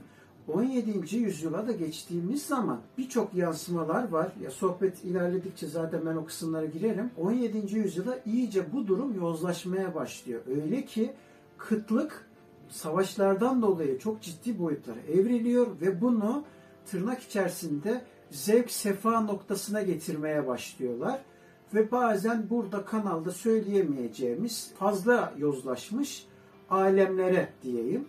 17. 0.53 1.15
yüzyıla 1.15 1.67
da 1.67 1.71
geçtiğimiz 1.71 2.45
zaman 2.45 2.79
birçok 2.97 3.33
yansımalar 3.33 4.09
var. 4.09 4.31
Ya 4.43 4.51
sohbet 4.51 5.03
ilerledikçe 5.03 5.67
zaten 5.67 6.05
ben 6.05 6.15
o 6.15 6.25
kısımlara 6.25 6.65
girerim. 6.65 7.11
17. 7.17 7.75
yüzyılda 7.77 8.19
iyice 8.25 8.73
bu 8.73 8.87
durum 8.87 9.15
yozlaşmaya 9.15 9.95
başlıyor. 9.95 10.41
Öyle 10.47 10.85
ki 10.85 11.13
kıtlık 11.57 12.27
savaşlardan 12.69 13.61
dolayı 13.61 13.99
çok 13.99 14.21
ciddi 14.21 14.59
boyutlara 14.59 14.99
evriliyor 14.99 15.67
ve 15.81 16.01
bunu 16.01 16.43
tırnak 16.85 17.21
içerisinde 17.21 18.01
zevk 18.31 18.71
sefa 18.71 19.21
noktasına 19.21 19.81
getirmeye 19.81 20.47
başlıyorlar. 20.47 21.19
Ve 21.73 21.91
bazen 21.91 22.49
burada 22.49 22.85
kanalda 22.85 23.31
söyleyemeyeceğimiz 23.31 24.71
fazla 24.79 25.33
yozlaşmış 25.37 26.25
alemlere 26.69 27.49
diyeyim 27.63 28.05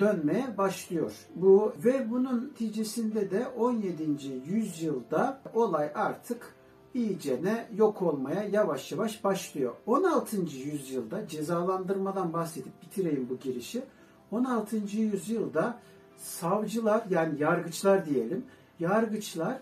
dönmeye 0.00 0.58
başlıyor. 0.58 1.12
Bu 1.34 1.72
ve 1.84 2.10
bunun 2.10 2.48
neticesinde 2.48 3.30
de 3.30 3.46
17. 3.48 4.02
yüzyılda 4.46 5.40
olay 5.54 5.90
artık 5.94 6.54
iyicene 6.94 7.68
yok 7.76 8.02
olmaya 8.02 8.42
yavaş 8.44 8.92
yavaş 8.92 9.24
başlıyor. 9.24 9.74
16. 9.86 10.36
yüzyılda 10.36 11.28
cezalandırmadan 11.28 12.32
bahsedip 12.32 12.82
bitireyim 12.82 13.28
bu 13.30 13.38
girişi. 13.38 13.82
16. 14.30 14.76
yüzyılda 14.76 15.78
savcılar 16.16 17.04
yani 17.10 17.42
yargıçlar 17.42 18.06
diyelim, 18.06 18.44
yargıçlar 18.80 19.58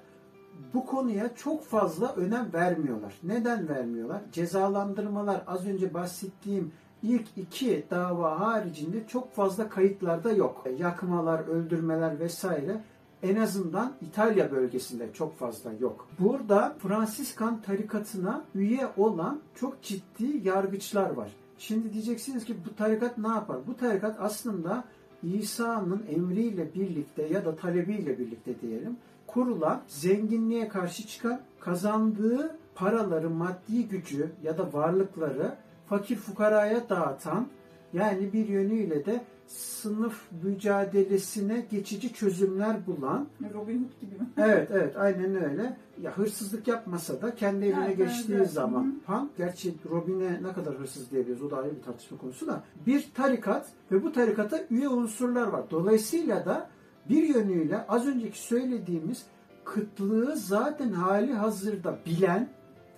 bu 0.74 0.86
konuya 0.86 1.34
çok 1.34 1.64
fazla 1.64 2.14
önem 2.14 2.50
vermiyorlar. 2.54 3.14
Neden 3.22 3.68
vermiyorlar? 3.68 4.22
Cezalandırmalar 4.32 5.42
az 5.46 5.66
önce 5.66 5.94
bahsettiğim 5.94 6.72
ilk 7.04 7.26
iki 7.36 7.84
dava 7.90 8.40
haricinde 8.40 9.06
çok 9.08 9.32
fazla 9.32 9.68
kayıtlarda 9.68 10.32
yok. 10.32 10.64
Yakmalar, 10.78 11.48
öldürmeler 11.48 12.20
vesaire 12.20 12.80
en 13.22 13.36
azından 13.36 13.92
İtalya 14.00 14.52
bölgesinde 14.52 15.12
çok 15.12 15.38
fazla 15.38 15.72
yok. 15.80 16.08
Burada 16.18 16.76
Fransiskan 16.78 17.62
tarikatına 17.62 18.44
üye 18.54 18.88
olan 18.96 19.40
çok 19.54 19.82
ciddi 19.82 20.48
yargıçlar 20.48 21.10
var. 21.10 21.32
Şimdi 21.58 21.92
diyeceksiniz 21.92 22.44
ki 22.44 22.56
bu 22.66 22.76
tarikat 22.76 23.18
ne 23.18 23.28
yapar? 23.28 23.56
Bu 23.66 23.76
tarikat 23.76 24.16
aslında 24.20 24.84
İsa'nın 25.22 26.04
emriyle 26.08 26.74
birlikte 26.74 27.22
ya 27.22 27.44
da 27.44 27.56
talebiyle 27.56 28.18
birlikte 28.18 28.60
diyelim 28.60 28.96
kurulan 29.26 29.82
zenginliğe 29.88 30.68
karşı 30.68 31.06
çıkan 31.06 31.40
kazandığı 31.60 32.56
paraları, 32.74 33.30
maddi 33.30 33.88
gücü 33.88 34.30
ya 34.42 34.58
da 34.58 34.72
varlıkları 34.72 35.56
fakir 35.86 36.16
fukaraya 36.16 36.88
dağıtan 36.88 37.46
yani 37.92 38.32
bir 38.32 38.48
yönüyle 38.48 39.06
de 39.06 39.24
sınıf 39.46 40.22
mücadelesine 40.42 41.66
geçici 41.70 42.12
çözümler 42.12 42.76
bulan 42.86 43.26
Robin 43.54 43.78
Hood 43.78 44.00
gibi 44.00 44.14
mi? 44.14 44.28
Evet 44.36 44.68
evet 44.72 44.96
aynen 44.96 45.44
öyle. 45.44 45.76
Ya 46.02 46.18
hırsızlık 46.18 46.68
yapmasa 46.68 47.22
da 47.22 47.34
kendi 47.34 47.66
evine 47.66 47.84
Evet, 47.86 47.96
geçtiği 47.96 48.34
evet, 48.34 48.50
zaman. 48.50 49.00
Han 49.06 49.30
gerçi 49.36 49.74
Robin'e 49.90 50.42
ne 50.42 50.52
kadar 50.52 50.74
hırsız 50.74 51.10
diyebiliriz 51.10 51.42
o 51.42 51.50
da 51.50 51.56
ayrı 51.56 51.76
bir 51.76 51.82
tartışma 51.82 52.18
konusu 52.18 52.46
da 52.46 52.62
bir 52.86 53.10
tarikat 53.14 53.66
ve 53.92 54.02
bu 54.02 54.12
tarikata 54.12 54.60
üye 54.70 54.88
unsurlar 54.88 55.46
var. 55.46 55.62
Dolayısıyla 55.70 56.44
da 56.46 56.68
bir 57.08 57.22
yönüyle 57.22 57.86
az 57.86 58.06
önceki 58.06 58.38
söylediğimiz 58.38 59.26
kıtlığı 59.64 60.36
zaten 60.36 60.92
hali 60.92 61.32
hazırda 61.32 61.98
bilen 62.06 62.48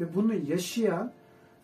ve 0.00 0.14
bunu 0.14 0.34
yaşayan 0.34 1.12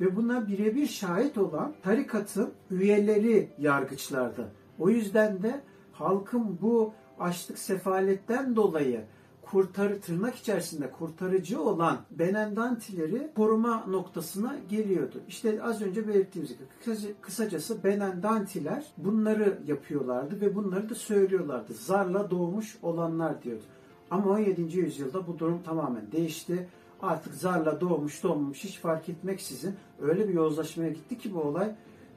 ve 0.03 0.17
buna 0.17 0.49
birebir 0.49 0.87
şahit 0.87 1.39
olan 1.39 1.75
tarikatın 1.83 2.51
üyeleri 2.71 3.49
yargıçlardı. 3.59 4.49
O 4.79 4.91
yüzden 4.91 5.43
de 5.43 5.61
halkın 5.93 6.59
bu 6.63 6.93
açlık 7.19 7.59
sefaletten 7.59 8.57
dolayı 8.57 9.05
kurtarı 9.43 10.01
tırnak 10.01 10.35
içerisinde 10.35 10.91
kurtarıcı 10.91 11.63
olan 11.63 11.99
Benendantileri 12.11 13.31
koruma 13.37 13.85
noktasına 13.87 14.57
geliyordu. 14.71 15.21
İşte 15.29 15.63
az 15.63 15.83
önce 15.83 16.09
belirttiğimiz 16.09 16.53
gibi 16.53 16.63
kısaca- 16.85 17.15
kısacası 17.21 17.85
Benendantiler 17.85 18.85
bunları 18.97 19.59
yapıyorlardı 19.67 20.41
ve 20.41 20.55
bunları 20.55 20.91
da 20.91 20.95
söylüyorlardı. 20.95 21.73
Zarla 21.73 22.31
doğmuş 22.31 22.79
olanlar 22.83 23.43
diyordu. 23.43 23.65
Ama 24.11 24.31
17. 24.31 24.79
yüzyılda 24.79 25.27
bu 25.27 25.39
durum 25.39 25.63
tamamen 25.63 26.13
değişti. 26.13 26.69
Artık 27.03 27.35
zarla 27.35 27.81
doğmuş 27.81 28.23
doğmamış 28.23 28.65
hiç 28.65 28.79
fark 28.79 29.09
etmeksizin 29.09 29.77
öyle 30.03 30.29
bir 30.29 30.35
yozlaşmaya 30.35 30.91
gitti 30.91 31.19
ki 31.19 31.35
bu 31.35 31.41
olay 31.41 31.75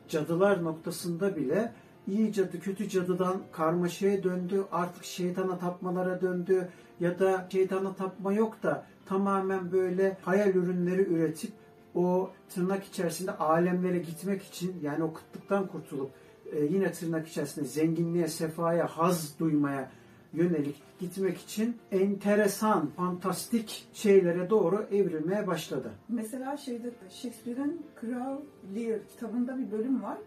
cadılar 0.07 0.63
noktasında 0.63 1.35
bile 1.35 1.73
iyi 2.07 2.33
cadı 2.33 2.59
kötü 2.59 2.89
cadıdan 2.89 3.37
karmaşaya 3.51 4.23
döndü. 4.23 4.63
Artık 4.71 5.05
şeytana 5.05 5.57
tapmalara 5.57 6.21
döndü. 6.21 6.69
Ya 6.99 7.19
da 7.19 7.47
şeytana 7.51 7.95
tapma 7.95 8.33
yok 8.33 8.63
da 8.63 8.85
tamamen 9.05 9.71
böyle 9.71 10.17
hayal 10.21 10.49
ürünleri 10.49 11.01
üretip 11.01 11.51
o 11.95 12.29
tırnak 12.49 12.83
içerisinde 12.83 13.31
alemlere 13.31 13.97
gitmek 13.99 14.43
için 14.43 14.75
yani 14.81 15.03
o 15.03 15.13
kıtlıktan 15.13 15.67
kurtulup 15.67 16.11
e, 16.51 16.65
yine 16.65 16.91
tırnak 16.91 17.27
içerisinde 17.27 17.65
zenginliğe, 17.65 18.27
sefaya, 18.27 18.87
haz 18.87 19.39
duymaya 19.39 19.91
yönelik 20.34 20.84
gitmek 21.00 21.38
için 21.38 21.77
enteresan, 21.91 22.89
fantastik 22.89 23.88
şeylere 23.94 24.50
doğru 24.50 24.88
evrilmeye 24.91 25.48
başladı. 25.48 25.91
Mesela 26.10 26.58
şeyde 26.58 26.91
Shakespeare'in 27.10 27.86
Kral 27.96 28.38
Lear 28.75 29.00
kitabında 29.08 29.58
bir 29.58 29.72
bölüm 29.72 30.03
var. 30.03 30.17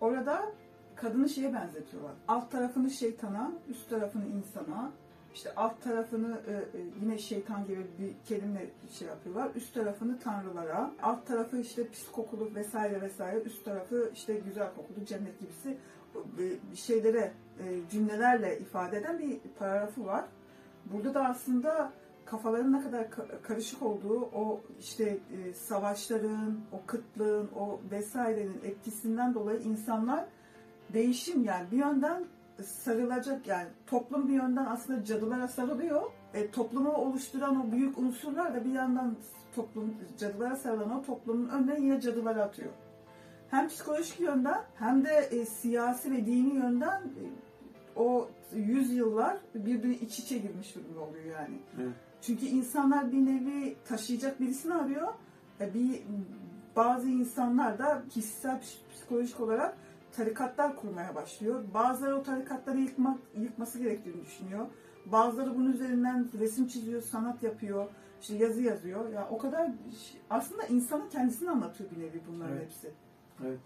Orada 0.00 0.52
kadını 0.96 1.28
şeye 1.28 1.54
benzetiyorlar. 1.54 2.12
Alt 2.28 2.50
tarafını 2.50 2.90
şeytana, 2.90 3.52
üst 3.68 3.90
tarafını 3.90 4.24
insana. 4.26 4.92
İşte 5.34 5.54
alt 5.54 5.82
tarafını 5.82 6.40
e, 6.46 6.52
e, 6.52 6.82
yine 7.02 7.18
şeytan 7.18 7.66
gibi 7.66 7.86
bir 7.98 8.14
kelime 8.28 8.66
şey 8.98 9.08
yapıyorlar. 9.08 9.50
Üst 9.54 9.74
tarafını 9.74 10.18
tanrılara. 10.18 10.90
Alt 11.02 11.26
tarafı 11.26 11.58
işte 11.58 11.88
pis 11.88 12.10
kokulu 12.10 12.54
vesaire 12.54 13.00
vesaire. 13.00 13.40
Üst 13.40 13.64
tarafı 13.64 14.10
işte 14.14 14.34
güzel 14.34 14.68
kokulu 14.74 15.04
cennet 15.04 15.40
gibisi 15.40 15.78
şeylere 16.74 17.32
e, 17.60 17.90
cümlelerle 17.90 18.58
ifade 18.58 18.96
eden 18.98 19.18
bir 19.18 19.38
paragrafı 19.58 20.06
var. 20.06 20.24
Burada 20.84 21.14
da 21.14 21.24
aslında 21.24 21.92
kafaların 22.24 22.72
ne 22.72 22.82
kadar 22.82 23.02
ka- 23.02 23.42
karışık 23.42 23.82
olduğu, 23.82 24.20
o 24.20 24.60
işte 24.80 25.04
e, 25.04 25.52
savaşların, 25.52 26.58
o 26.72 26.86
kıtlığın, 26.86 27.50
o 27.56 27.80
vesairenin 27.90 28.60
etkisinden 28.64 29.34
dolayı 29.34 29.60
insanlar 29.60 30.24
değişim 30.92 31.44
yani 31.44 31.70
bir 31.72 31.76
yönden 31.76 32.24
sarılacak 32.64 33.46
yani 33.46 33.68
toplum 33.86 34.28
bir 34.28 34.34
yönden 34.34 34.66
aslında 34.66 35.04
cadılara 35.04 35.48
sarılıyor. 35.48 36.02
E, 36.34 36.50
toplumu 36.50 36.92
oluşturan 36.92 37.66
o 37.66 37.72
büyük 37.72 37.98
unsurlar 37.98 38.54
da 38.54 38.64
bir 38.64 38.72
yandan 38.72 39.16
toplum 39.54 39.94
cadılara 40.18 40.56
sarılan 40.56 40.98
o 40.98 41.02
toplumun 41.02 41.48
önüne 41.48 41.80
yine 41.80 42.00
cadıları 42.00 42.42
atıyor. 42.42 42.70
Hem 43.50 43.68
psikolojik 43.68 44.20
yönden 44.20 44.62
hem 44.78 45.04
de 45.04 45.10
e, 45.10 45.46
siyasi 45.46 46.12
ve 46.12 46.26
dini 46.26 46.54
yönden 46.54 47.00
e, 47.00 47.24
o 47.96 48.28
yüzyıllar 48.54 49.36
birbiri 49.54 49.94
iç 49.94 50.18
içe 50.18 50.38
girmiş 50.38 50.74
durumda 50.74 51.00
oluyor 51.00 51.24
yani. 51.24 51.58
Evet. 51.82 51.92
Çünkü 52.22 52.46
insanlar 52.46 53.12
bir 53.12 53.26
nevi 53.26 53.76
taşıyacak 53.88 54.40
birisini 54.40 54.74
arıyor. 54.74 55.08
E, 55.60 55.74
bir 55.74 56.02
bazı 56.76 57.08
insanlar 57.08 57.78
da 57.78 58.02
kişisel 58.10 58.60
psikolojik 58.92 59.40
olarak 59.40 59.76
tarikatlar 60.12 60.76
kurmaya 60.76 61.14
başlıyor. 61.14 61.64
Bazıları 61.74 62.16
o 62.16 62.22
tarikatları 62.22 62.78
yıkmak, 62.78 63.18
yıkması 63.36 63.78
gerektiğini 63.78 64.22
düşünüyor. 64.22 64.66
Bazıları 65.06 65.54
bunun 65.54 65.72
üzerinden 65.72 66.28
resim 66.38 66.68
çiziyor, 66.68 67.02
sanat 67.02 67.42
yapıyor, 67.42 67.86
işte 68.20 68.34
yazı 68.34 68.62
yazıyor. 68.62 69.12
Ya 69.12 69.28
o 69.30 69.38
kadar 69.38 69.70
aslında 70.30 70.62
insanın 70.62 71.08
kendisini 71.08 71.50
anlatıyor 71.50 71.90
bir 71.90 72.00
nevi 72.00 72.20
bunların 72.32 72.56
Evet. 72.56 72.64
hepsi. 72.64 72.90
Evet. 73.44 73.58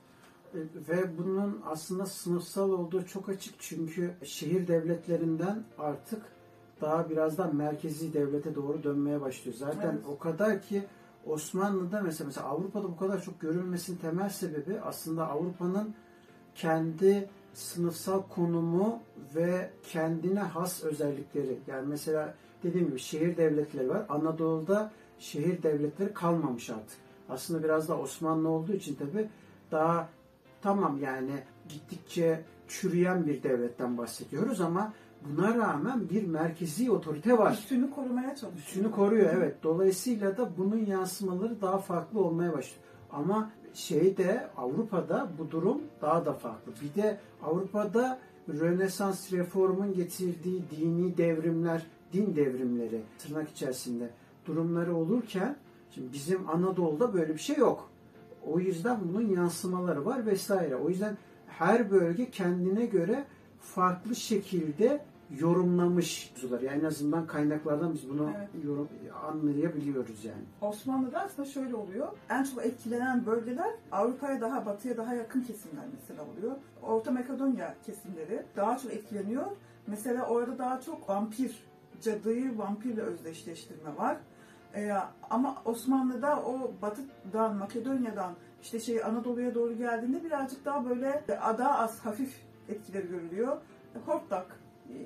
Ve 0.55 1.19
bunun 1.19 1.63
aslında 1.67 2.07
sınıfsal 2.07 2.71
olduğu 2.71 3.07
çok 3.07 3.29
açık 3.29 3.55
çünkü 3.59 4.15
şehir 4.25 4.69
devletlerinden 4.69 5.65
artık 5.79 6.23
daha 6.81 7.11
birazdan 7.11 7.57
merkezi 7.57 8.13
devlete 8.13 8.55
doğru 8.55 8.83
dönmeye 8.83 9.21
başlıyor. 9.21 9.57
Zaten 9.57 9.93
Evet. 9.93 10.05
o 10.09 10.19
kadar 10.19 10.63
ki 10.63 10.85
Osmanlı'da 11.27 12.01
mesela, 12.01 12.27
mesela 12.27 12.47
Avrupa'da 12.47 12.85
bu 12.85 12.97
kadar 12.97 13.23
çok 13.23 13.41
görülmesinin 13.41 13.97
temel 13.97 14.29
sebebi 14.29 14.81
aslında 14.81 15.29
Avrupa'nın 15.29 15.95
kendi 16.55 17.29
sınıfsal 17.55 18.23
konumu 18.23 18.99
ve 19.35 19.71
kendine 19.83 20.41
has 20.41 20.85
özellikleri. 20.85 21.59
Yani 21.67 21.89
mesela 21.89 22.35
dediğim 22.63 22.87
gibi 22.87 22.99
şehir 22.99 23.37
devletleri 23.37 23.89
var. 23.89 24.07
Anadolu'da 24.09 24.91
şehir 25.19 25.63
devletleri 25.63 26.15
kalmamış 26.15 26.71
artık. 26.71 26.99
Aslında 27.29 27.63
biraz 27.63 27.89
da 27.89 27.99
Osmanlı 27.99 28.49
olduğu 28.49 28.73
için 28.73 28.95
tabi 28.95 29.29
daha 29.71 30.09
tamam 30.63 30.99
yani 31.03 31.43
gittikçe 31.69 32.45
çürüyen 32.69 33.27
bir 33.27 33.43
devletten 33.43 33.99
bahsediyoruz 33.99 34.61
ama 34.61 34.93
buna 35.25 35.55
rağmen 35.55 36.11
bir 36.11 36.27
merkezi 36.27 36.91
otorite 36.91 37.39
var. 37.39 37.53
Üstünü 37.53 37.91
korumaya 37.91 38.37
çalışıyor. 38.37 38.67
Üstünü 38.67 38.91
koruyor 38.91 39.31
evet. 39.37 39.57
Dolayısıyla 39.63 40.37
da 40.37 40.51
bunun 40.59 40.87
yansımaları 40.87 41.61
daha 41.61 41.79
farklı 41.79 42.21
olmaya 42.21 42.53
başlıyor. 42.53 42.83
Ama 43.13 43.51
şeyde 43.75 44.51
Avrupa'da 44.57 45.29
bu 45.39 45.51
durum 45.51 45.81
daha 46.03 46.27
da 46.27 46.33
farklı. 46.33 46.73
Bir 46.83 47.03
de 47.03 47.19
Avrupa'da 47.43 48.19
Rönesans 48.49 49.33
reformun 49.33 49.95
getirdiği 49.95 50.63
dini 50.71 51.17
devrimler, 51.17 51.87
din 52.13 52.37
devrimleri 52.37 53.03
tırnak 53.19 53.51
içerisinde 53.51 54.11
durumları 54.47 54.97
olurken 54.97 55.57
şimdi 55.91 56.13
bizim 56.13 56.49
Anadolu'da 56.49 57.15
böyle 57.15 57.35
bir 57.35 57.41
şey 57.41 57.57
yok. 57.57 57.90
O 58.47 58.61
yüzden 58.61 58.99
bunun 59.09 59.29
yansımaları 59.29 60.07
var 60.07 60.27
vesaire. 60.27 60.77
O 60.77 60.89
yüzden 60.89 61.17
her 61.47 61.91
bölge 61.91 62.31
kendine 62.31 62.87
göre 62.87 63.25
farklı 63.61 64.17
şekilde 64.17 65.05
yorumlamış. 65.39 66.33
Yani 66.63 66.67
en 66.67 66.85
azından 66.85 67.27
kaynaklardan 67.27 67.95
biz 67.95 68.09
bunu 68.09 68.31
Evet. 68.39 68.65
yorum, 68.65 68.89
anlayabiliyoruz 69.25 70.25
yani. 70.25 70.43
Osmanlı'da 70.61 71.21
aslında 71.21 71.49
şöyle 71.49 71.75
oluyor. 71.77 72.09
En 72.31 72.45
çok 72.45 72.67
etkilenen 72.67 73.27
bölgeler 73.27 73.71
Avrupa'ya 73.93 74.41
daha 74.41 74.67
batıya 74.67 74.97
daha 74.97 75.15
yakın 75.15 75.41
kesimler 75.43 75.85
mesela 76.01 76.23
oluyor. 76.31 76.57
Orta 76.83 77.11
Makedonya 77.11 77.75
kesimleri 77.87 78.43
daha 78.57 78.79
çok 78.79 78.93
etkileniyor. 78.93 79.47
Mesela 79.87 80.27
orada 80.27 80.59
daha 80.59 80.81
çok 80.81 81.09
vampir, 81.09 81.63
cadıyı 82.03 82.59
vampirle 82.59 83.01
özdeşleştirme 83.03 83.97
var. 83.97 84.17
Ee, 84.75 84.93
ama 85.31 85.57
Osmanlı'da 85.65 86.43
o 86.43 86.73
batıdan, 86.83 87.57
Makedonya'dan 87.57 88.35
işte 88.63 88.81
şey 88.81 89.05
Anadolu'ya 89.05 89.55
doğru 89.55 89.77
geldiğinde 89.77 90.25
birazcık 90.25 90.65
daha 90.65 90.89
böyle 90.89 91.25
daha 91.59 91.79
az 91.79 92.01
hafif 92.01 92.41
etkileri 92.69 93.09
görülüyor. 93.09 93.57
Hortlak, 94.07 94.61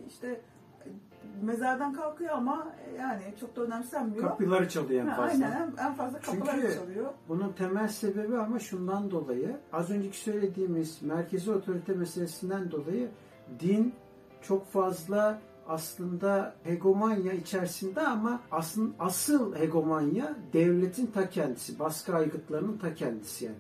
işte 0.09 0.41
mezardan 1.43 1.93
kalkıyor 1.93 2.31
ama 2.31 2.69
yani 2.99 3.23
çok 3.41 3.57
da 3.57 3.63
önemsenmiyor. 3.63 4.29
Kapıları 4.29 4.69
çalıyor 4.69 5.07
en 5.07 5.17
fazla. 5.17 5.45
Aynen 5.47 5.73
en, 5.81 5.95
fazla 5.95 6.21
kapılar 6.21 6.55
Çünkü- 6.55 6.75
çalıyor. 6.75 7.13
Bunun 7.29 7.53
temel 7.53 7.89
sebebi 7.89 8.39
ama 8.39 8.59
şundan 8.59 9.11
dolayı 9.11 9.57
az 9.73 9.91
önceki 9.91 10.19
söylediğimiz 10.19 11.03
merkezi 11.03 11.53
otorite 11.53 11.93
meselesinden 11.93 12.71
dolayı 12.71 13.09
din 13.61 13.95
çok 14.43 14.67
fazla 14.67 15.39
aslında 15.69 16.55
hegemonya 16.65 17.33
içerisinde 17.33 18.01
ama 18.01 18.41
asıl, 18.51 18.91
asıl 18.99 19.57
hegemonya 19.57 20.37
devletin 20.53 21.07
ta 21.07 21.31
kendisi, 21.31 21.79
baskı 21.79 22.17
aygıtlarının 22.17 22.79
ta 22.79 22.95
kendisi 22.95 23.45
yani. 23.45 23.57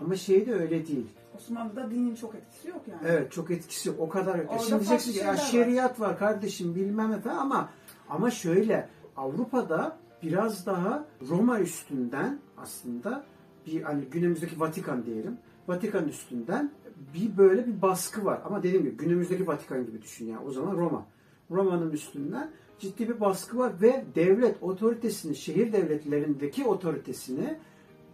Ama 0.00 0.16
şey 0.16 0.46
de 0.46 0.54
öyle 0.54 0.86
değil. 0.86 1.06
Osmanlı'da 1.36 1.90
dinin 1.90 2.14
çok 2.14 2.34
etkisi 2.34 2.68
yok 2.68 2.80
yani. 2.88 3.00
Evet 3.06 3.32
çok 3.32 3.50
etkisi 3.50 3.88
yok. 3.88 4.00
O 4.00 4.08
kadar 4.08 4.38
yok. 4.38 4.50
Orada 4.52 4.62
Şimdi 4.62 4.80
diyeceksin 4.80 5.10
ya 5.10 5.16
şeyler 5.16 5.32
var." 5.32 5.36
şeriat 5.36 6.00
var 6.00 6.18
kardeşim 6.18 6.74
bilmem 6.74 7.22
ne 7.24 7.30
ama 7.30 7.68
ama 8.08 8.30
şöyle 8.30 8.88
Avrupa'da 9.16 9.96
biraz 10.22 10.66
daha 10.66 11.04
Roma 11.28 11.60
üstünden 11.60 12.38
aslında 12.56 13.24
bir 13.66 13.82
hani 13.82 14.04
günümüzdeki 14.04 14.60
Vatikan 14.60 15.06
diyelim. 15.06 15.38
Vatikan 15.68 16.08
üstünden 16.08 16.70
bir 17.14 17.36
böyle 17.36 17.66
bir 17.66 17.82
baskı 17.82 18.24
var. 18.24 18.40
Ama 18.44 18.62
dediğim 18.62 18.84
gibi 18.84 18.96
günümüzdeki 18.96 19.46
Vatikan 19.46 19.86
gibi 19.86 20.02
düşün 20.02 20.26
yani. 20.26 20.46
O 20.46 20.50
zaman 20.50 20.76
Roma. 20.76 21.06
Roma'nın 21.50 21.90
üstünden 21.90 22.50
ciddi 22.78 23.08
bir 23.08 23.20
baskı 23.20 23.58
var 23.58 23.72
ve 23.82 24.04
devlet 24.14 24.62
otoritesini, 24.62 25.36
şehir 25.36 25.72
devletlerindeki 25.72 26.64
otoritesini 26.64 27.58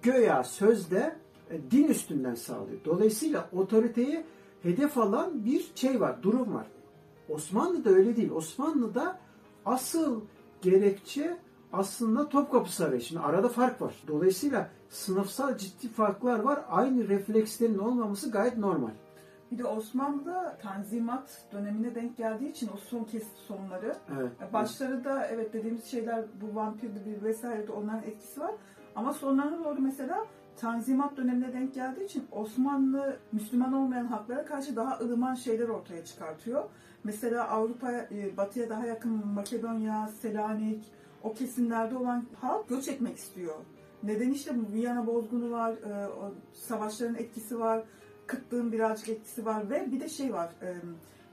göya 0.03 0.45
sözde 0.45 1.17
e, 1.51 1.71
din 1.71 1.85
üstünden 1.85 2.35
sağlıyor. 2.35 2.79
Dolayısıyla 2.85 3.49
otoriteyi 3.53 4.25
hedef 4.63 4.99
alan 4.99 5.45
bir 5.45 5.71
şey 5.75 6.01
var, 6.01 6.23
durum 6.23 6.55
var. 6.55 6.67
Osmanlı'da 7.29 7.91
öyle 7.91 8.17
değil. 8.17 8.31
Osmanlı'da 8.31 9.19
asıl 9.67 10.21
gerekçe 10.63 11.37
aslında 11.73 12.29
Topkapı 12.29 12.73
Sarayı. 12.73 13.01
Şimdi 13.01 13.21
arada 13.21 13.49
fark 13.49 13.83
var. 13.83 13.95
Dolayısıyla 14.09 14.71
sınıfsal 14.89 15.57
ciddi 15.57 15.89
farklar 15.89 16.39
var. 16.39 16.65
Aynı 16.69 17.09
reflekslerin 17.09 17.79
olmaması 17.79 18.31
gayet 18.31 18.59
normal. 18.59 18.91
Bir 19.51 19.59
de 19.59 19.65
Osmanlı'da 19.65 20.57
Tanzimat 20.63 21.43
dönemine 21.53 21.95
denk 21.95 22.17
geldiği 22.17 22.51
için 22.51 22.71
o 22.75 22.77
son 22.77 23.05
kesit 23.05 23.37
sonları 23.37 23.97
Evet. 24.19 24.53
Başları 24.53 25.05
da 25.05 25.27
evet 25.27 25.53
dediğimiz 25.53 25.85
şeyler 25.85 26.25
bu 26.41 26.55
vampirdi 26.55 27.03
bir 27.07 27.23
vesaire 27.23 27.69
de 27.69 27.73
onların 27.73 28.03
etkisi 28.03 28.41
var. 28.41 28.55
Ama 28.97 29.13
sonlarına 29.13 29.65
doğru 29.65 29.81
mesela 29.81 30.27
Tanzimat 30.57 31.17
dönemine 31.17 31.53
denk 31.53 31.75
geldiği 31.75 32.05
için 32.05 32.27
Osmanlı 32.33 33.17
Müslüman 33.33 33.73
olmayan 33.73 34.07
halklara 34.07 34.45
karşı 34.45 34.77
daha 34.77 34.99
ılıman 34.99 35.35
şeyler 35.35 35.69
ortaya 35.69 36.05
çıkartıyor. 36.05 36.65
Mesela 37.05 37.49
Avrupa, 37.49 37.93
e, 37.93 38.37
batıya 38.37 38.71
daha 38.71 38.87
yakın 38.87 39.27
Makedonya, 39.27 40.09
Selanik, 40.09 40.85
o 41.23 41.33
kesimlerde 41.33 41.97
olan 41.97 42.27
halk 42.41 42.69
göç 42.69 42.89
etmek 42.89 43.17
istiyor. 43.17 43.55
Neden 44.03 44.31
işte 44.31 44.53
bu 44.57 44.73
Viyana 44.73 45.07
bozgunu 45.07 45.51
var, 45.51 45.73
e, 45.73 46.09
savaşların 46.53 47.15
etkisi 47.15 47.61
var, 47.61 47.85
kıtlığın 48.31 48.73
birazcık 48.73 49.09
etkisi 49.09 49.47
var 49.47 49.71
ve 49.71 49.93
bir 49.93 50.01
de 50.01 50.09
şey 50.09 50.33
var, 50.33 50.51
e, 50.63 50.75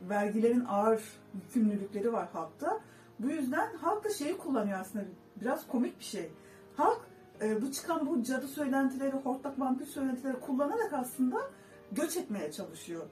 vergilerin 0.10 0.66
ağır 0.66 1.02
yükümlülükleri 1.34 2.14
var 2.14 2.28
halkta. 2.34 2.80
Bu 3.20 3.30
yüzden 3.30 3.76
halk 3.76 4.04
da 4.04 4.10
şeyi 4.10 4.38
kullanıyor 4.38 4.80
aslında 4.80 5.06
biraz 5.42 5.68
komik 5.68 6.00
bir 6.00 6.06
şey. 6.06 6.32
Halk 6.76 7.02
e, 7.42 7.62
bu 7.62 7.72
çıkan 7.72 8.08
bu 8.08 8.24
cadı 8.24 8.48
söylentileri, 8.48 9.16
hortlak 9.16 9.60
vampir 9.60 9.86
söylentileri 9.86 10.40
kullanarak 10.40 10.94
aslında 10.94 11.38
göç 11.92 12.18
etmeye 12.18 12.52
çalışıyor. 12.52 13.04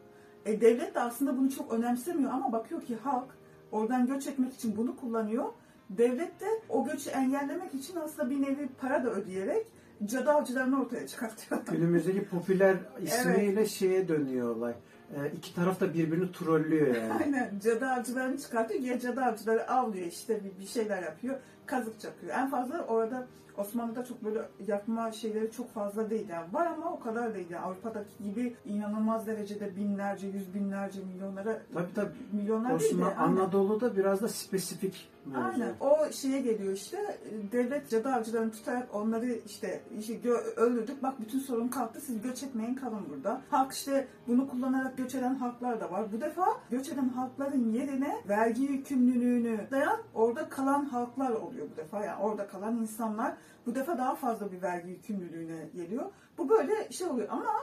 E, 0.45 0.61
devlet 0.61 0.95
de 0.95 0.99
aslında 0.99 1.37
bunu 1.37 1.51
çok 1.51 1.73
önemsemiyor 1.73 2.31
ama 2.31 2.51
bakıyor 2.51 2.81
ki 2.81 2.95
halk 2.95 3.27
oradan 3.71 4.07
göç 4.07 4.27
etmek 4.27 4.53
için 4.53 4.77
bunu 4.77 4.95
kullanıyor. 4.95 5.45
Devlet 5.89 6.39
de 6.39 6.47
o 6.69 6.85
göçü 6.85 7.09
engellemek 7.09 7.73
için 7.73 7.95
aslında 7.95 8.29
bir 8.29 8.41
nevi 8.41 8.67
para 8.67 9.03
da 9.03 9.09
ödeyerek 9.09 9.67
cadı 10.05 10.31
avcılarını 10.31 10.81
ortaya 10.81 11.07
çıkartıyor. 11.07 11.61
Günümüzdeki 11.71 12.25
popüler 12.25 12.75
ismiyle 13.01 13.65
şeye 13.65 14.07
dönüyor 14.07 14.55
olay. 14.55 14.73
Ee, 15.15 15.31
iki 15.37 15.55
taraf 15.55 15.79
da 15.79 15.93
birbirini 15.93 16.31
trollüyor 16.31 16.95
yani. 16.95 17.13
Aynen 17.13 17.59
cadı 17.63 17.85
avcılarını 17.85 18.37
çıkartıyor. 18.37 18.81
Ya 18.81 18.99
cadı 18.99 19.21
avcıları 19.21 19.71
avlıyor 19.71 20.07
işte 20.07 20.39
bir, 20.43 20.59
bir 20.59 20.67
şeyler 20.67 21.03
yapıyor. 21.03 21.35
Kazık 21.65 21.99
çakıyor. 21.99 22.33
En 22.37 22.49
fazla 22.49 22.85
orada 22.87 23.27
Osmanlı'da 23.57 24.05
çok 24.05 24.23
böyle 24.23 24.41
yapma 24.67 25.11
şeyleri 25.11 25.51
çok 25.51 25.73
fazla 25.73 26.09
değil 26.09 26.29
yani. 26.29 26.53
Var 26.53 26.65
ama 26.65 26.93
o 26.93 26.99
kadar 26.99 27.35
değil 27.35 27.49
yani. 27.49 27.65
Avrupa'daki 27.65 28.23
gibi 28.23 28.55
inanılmaz 28.65 29.27
derecede 29.27 29.75
binlerce, 29.75 30.27
yüz 30.27 30.53
binlerce 30.53 30.99
milyonlara 31.03 31.61
Tabii 31.73 31.93
tabii. 31.95 32.11
milyonlar 32.31 32.79
değil 32.79 32.91
de 32.91 33.05
Osman, 33.05 33.15
aynen. 33.17 33.37
Anadolu'da 33.37 33.97
biraz 33.97 34.21
da 34.21 34.27
spesifik 34.27 35.09
mevzu. 35.25 35.41
Aynen. 35.41 35.73
O 35.79 36.11
şeye 36.11 36.41
geliyor 36.41 36.73
işte 36.73 37.17
devlet 37.51 37.89
cadı 37.89 38.09
avcılarını 38.09 38.51
tutarak 38.51 38.95
onları 38.95 39.25
işte, 39.45 39.81
işte 39.99 40.29
öldürdük. 40.55 41.03
Bak 41.03 41.21
bütün 41.21 41.39
sorun 41.39 41.67
kalktı. 41.67 42.01
Siz 42.01 42.21
göç 42.21 42.43
etmeyin 42.43 42.75
kalın 42.75 43.01
burada. 43.09 43.41
Halk 43.49 43.71
işte 43.71 44.07
bunu 44.27 44.49
kullanarak 44.49 44.97
göç 44.97 45.15
eden 45.15 45.35
halklar 45.35 45.81
da 45.81 45.91
var. 45.91 46.11
Bu 46.13 46.21
defa 46.21 46.45
göç 46.71 46.89
eden 46.89 47.09
halkların 47.09 47.73
yerine 47.73 48.15
vergi 48.29 48.61
yükümlülüğünü 48.63 49.67
dayan 49.71 49.97
orada 50.13 50.49
kalan 50.49 50.85
halklar 50.85 51.31
oluyor 51.31 51.54
bu 51.61 51.77
defa. 51.77 52.05
Yani 52.05 52.23
orada 52.23 52.47
kalan 52.47 52.77
insanlar 52.77 53.33
bu 53.65 53.75
defa 53.75 53.97
daha 53.97 54.15
fazla 54.15 54.51
bir 54.51 54.61
vergi 54.61 54.89
yükümlülüğüne 54.89 55.69
geliyor. 55.75 56.11
Bu 56.37 56.49
böyle 56.49 56.91
şey 56.91 57.07
oluyor 57.07 57.27
ama 57.31 57.53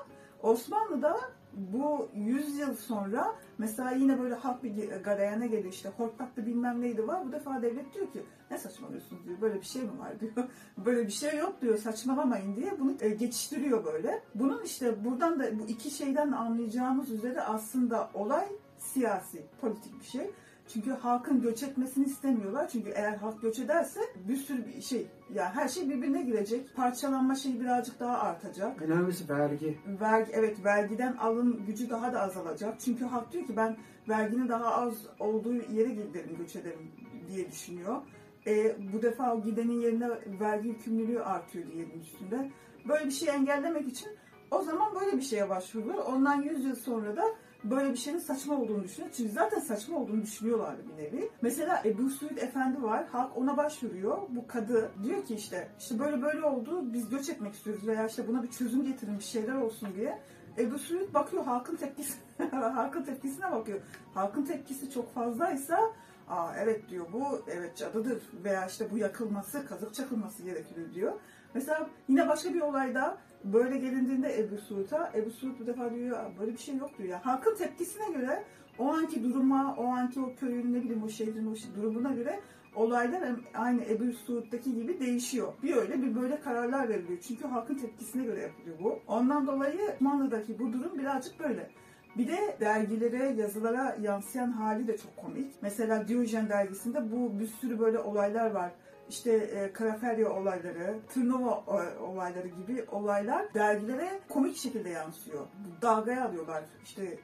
Osmanlı'da 0.42 1.20
bu 1.56 2.08
100 2.14 2.58
yıl 2.58 2.74
sonra 2.76 3.34
mesela 3.58 3.90
yine 3.90 4.20
böyle 4.20 4.34
halk 4.34 4.62
bir 4.62 4.90
galeyana 5.04 5.46
geliyor 5.46 5.72
işte 5.72 5.88
hortlaklı 5.96 6.46
bilmem 6.46 6.80
neydi 6.80 7.08
var. 7.08 7.26
Bu 7.26 7.32
defa 7.32 7.62
devlet 7.62 7.94
diyor 7.94 8.12
ki 8.12 8.22
ne 8.50 8.58
saçmalıyorsunuz 8.58 9.24
diyor. 9.26 9.40
Böyle 9.40 9.60
bir 9.60 9.66
şey 9.66 9.82
mi 9.82 9.98
var 9.98 10.12
diyor. 10.20 10.48
Böyle 10.78 11.06
bir 11.06 11.12
şey 11.12 11.38
yok 11.38 11.60
diyor 11.60 11.78
saçmalamayın 11.78 12.56
diye 12.56 12.80
bunu 12.80 12.94
e, 13.00 13.08
geçiştiriyor 13.08 13.84
böyle. 13.84 14.22
Bunun 14.34 14.62
işte 14.62 15.04
buradan 15.04 15.40
da 15.40 15.58
bu 15.58 15.66
iki 15.66 15.90
şeyden 15.90 16.32
anlayacağımız 16.32 17.10
üzere 17.10 17.40
aslında 17.40 18.10
olay 18.14 18.48
siyasi, 18.78 19.46
politik 19.60 20.00
bir 20.00 20.06
şey. 20.06 20.30
Çünkü 20.72 20.90
halkın 20.90 21.40
göç 21.42 21.62
etmesini 21.62 22.04
istemiyorlar. 22.04 22.68
Çünkü 22.68 22.90
eğer 22.90 23.16
halk 23.16 23.42
göç 23.42 23.58
ederse 23.58 24.00
bir 24.28 24.36
sürü 24.36 24.66
bir 24.66 24.80
şey, 24.80 25.06
yani 25.34 25.48
her 25.54 25.68
şey 25.68 25.90
birbirine 25.90 26.22
girecek. 26.22 26.76
Parçalanma 26.76 27.34
şeyi 27.34 27.60
birazcık 27.60 28.00
daha 28.00 28.18
artacak. 28.18 28.82
Önemlisi 28.82 29.28
vergi. 29.28 29.78
Vergi, 30.00 30.32
evet 30.34 30.64
vergiden 30.64 31.16
alım 31.16 31.66
gücü 31.66 31.90
daha 31.90 32.12
da 32.12 32.20
azalacak. 32.20 32.80
Çünkü 32.80 33.04
halk 33.04 33.32
diyor 33.32 33.46
ki 33.46 33.56
ben 33.56 33.76
verginin 34.08 34.48
daha 34.48 34.74
az 34.74 34.94
olduğu 35.20 35.54
yere 35.54 35.88
giderim, 35.88 36.36
göç 36.38 36.56
ederim 36.56 36.92
diye 37.28 37.50
düşünüyor. 37.50 38.02
E, 38.46 38.76
bu 38.92 39.02
defa 39.02 39.34
o 39.34 39.42
gidenin 39.42 39.80
yerine 39.80 40.08
vergi 40.40 40.68
yükümlülüğü 40.68 41.22
artıyor 41.22 41.66
diyelim 41.72 42.00
üstünde. 42.00 42.50
Böyle 42.88 43.04
bir 43.04 43.10
şey 43.10 43.28
engellemek 43.28 43.88
için 43.88 44.08
o 44.50 44.62
zaman 44.62 44.94
böyle 45.00 45.16
bir 45.16 45.22
şeye 45.22 45.48
başvurulur. 45.48 45.94
Ondan 45.94 46.42
100 46.42 46.64
yıl 46.64 46.74
sonra 46.74 47.16
da 47.16 47.24
böyle 47.64 47.92
bir 47.92 47.96
şeyin 47.96 48.18
saçma 48.18 48.56
olduğunu 48.56 48.84
düşünüyor. 48.84 49.12
Çünkü 49.16 49.32
zaten 49.32 49.60
saçma 49.60 49.98
olduğunu 49.98 50.22
düşünüyorlardı 50.22 50.82
bir 50.88 51.02
nevi. 51.02 51.30
Mesela 51.42 51.82
Ebu 51.84 52.10
Suud 52.10 52.36
Efendi 52.36 52.82
var. 52.82 53.06
Halk 53.12 53.36
ona 53.36 53.56
başvuruyor. 53.56 54.18
Bu 54.28 54.46
kadı 54.46 54.90
diyor 55.04 55.24
ki 55.24 55.34
işte 55.34 55.68
işte 55.78 55.98
böyle 55.98 56.22
böyle 56.22 56.44
oldu. 56.44 56.92
Biz 56.92 57.08
göç 57.08 57.28
etmek 57.28 57.54
istiyoruz 57.54 57.86
veya 57.86 58.06
işte 58.06 58.28
buna 58.28 58.42
bir 58.42 58.50
çözüm 58.50 58.84
getirin 58.84 59.18
bir 59.18 59.24
şeyler 59.24 59.54
olsun 59.54 59.88
diye. 59.96 60.18
Ebu 60.58 60.78
Suud 60.78 61.14
bakıyor 61.14 61.44
halkın 61.44 61.76
tepkisi 61.76 62.14
halkın 62.50 63.02
tepkisine 63.02 63.50
bakıyor. 63.50 63.80
Halkın 64.14 64.44
tepkisi 64.44 64.90
çok 64.90 65.14
fazlaysa 65.14 65.92
Aa 66.28 66.54
evet 66.58 66.88
diyor 66.90 67.06
bu 67.12 67.42
evet 67.48 67.76
cadıdır 67.76 68.22
veya 68.44 68.66
işte 68.66 68.90
bu 68.90 68.98
yakılması, 68.98 69.66
kazık 69.66 69.94
çakılması 69.94 70.42
gerekiyor 70.42 70.86
diyor. 70.94 71.12
Mesela 71.54 71.88
yine 72.08 72.28
başka 72.28 72.54
bir 72.54 72.60
olayda 72.60 73.18
böyle 73.44 73.78
gelindiğinde 73.78 74.40
Ebu 74.40 74.56
Suud'a, 74.58 75.12
Ebu 75.14 75.30
Suud 75.30 75.60
bu 75.60 75.66
defa 75.66 75.94
diyor 75.94 76.18
"Aa, 76.18 76.30
böyle 76.40 76.52
bir 76.52 76.58
şey 76.58 76.76
yok 76.76 76.90
diyor. 76.98 77.08
Yani 77.08 77.22
halkın 77.22 77.54
tepkisine 77.56 78.10
göre 78.12 78.44
o 78.78 78.88
anki 78.92 79.24
duruma, 79.24 79.76
o 79.78 79.84
anki 79.86 80.20
o 80.20 80.34
köyün 80.34 80.74
ne 80.74 80.82
bileyim 80.82 81.02
o 81.02 81.08
şehrin 81.08 81.46
o 81.46 81.54
durumuna 81.76 82.12
göre 82.12 82.40
olaylar 82.74 83.22
aynı 83.54 83.84
Ebu 83.84 84.12
Suud'daki 84.12 84.74
gibi 84.74 85.00
değişiyor. 85.00 85.52
Bir 85.62 85.76
öyle 85.76 86.02
bir 86.02 86.14
böyle 86.16 86.40
kararlar 86.40 86.88
veriliyor. 86.88 87.18
Çünkü 87.28 87.46
halkın 87.46 87.74
tepkisine 87.74 88.24
göre 88.24 88.40
yapılıyor 88.40 88.76
bu. 88.82 88.98
Ondan 89.06 89.46
dolayı 89.46 89.80
Osmanlı'daki 89.94 90.58
bu 90.58 90.72
durum 90.72 90.98
birazcık 90.98 91.40
böyle. 91.40 91.70
Bir 92.18 92.28
de 92.28 92.56
dergilere, 92.60 93.34
yazılara 93.40 93.96
yansıyan 94.02 94.50
hali 94.52 94.86
de 94.86 94.96
çok 94.96 95.16
komik. 95.16 95.52
Mesela 95.62 96.08
Diyojen 96.08 96.48
dergisinde 96.48 97.12
bu 97.12 97.40
bir 97.40 97.46
sürü 97.46 97.78
böyle 97.78 97.98
olaylar 97.98 98.50
var. 98.50 98.72
İşte 99.08 99.32
e, 99.32 99.72
Karaferya 99.72 100.32
olayları, 100.32 100.98
Tırnova 101.08 101.64
e, 101.68 101.98
olayları 101.98 102.48
gibi 102.48 102.84
olaylar 102.92 103.54
dergilere 103.54 104.20
komik 104.28 104.56
şekilde 104.56 104.88
yansıyor. 104.88 105.46
Dalgaya 105.82 106.24
alıyorlar. 106.24 106.64
İşte 106.84 107.18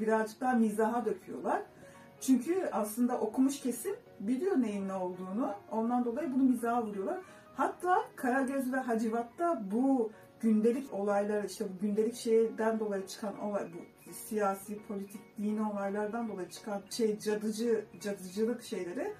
birazcık 0.00 0.40
daha 0.40 0.52
mizaha 0.52 1.04
döküyorlar. 1.04 1.62
Çünkü 2.20 2.68
aslında 2.72 3.20
okumuş 3.20 3.60
kesim 3.60 3.96
biliyor 4.20 4.60
neyin 4.60 4.88
ne 4.88 4.94
olduğunu. 4.94 5.54
Ondan 5.70 6.04
dolayı 6.04 6.34
bunu 6.34 6.42
mizaha 6.42 6.82
vuruyorlar. 6.82 7.18
Hatta 7.54 8.04
Karagöz 8.16 8.72
ve 8.72 8.76
Hacivat'ta 8.76 9.62
bu 9.72 10.10
gündelik 10.40 10.94
olaylar 10.94 11.44
işte 11.44 11.64
bu 11.64 11.86
gündelik 11.86 12.14
şeyden 12.14 12.80
dolayı 12.80 13.06
çıkan 13.06 13.38
olay 13.38 13.68
bu 13.74 14.12
siyasi, 14.12 14.78
politik, 14.88 15.20
dini 15.38 15.62
olaylardan 15.62 16.28
dolayı 16.28 16.48
çıkan 16.48 16.82
şey 16.90 17.18
cadıcı, 17.18 17.84
cadıcılık 18.00 18.62
şeyleri 18.62 19.14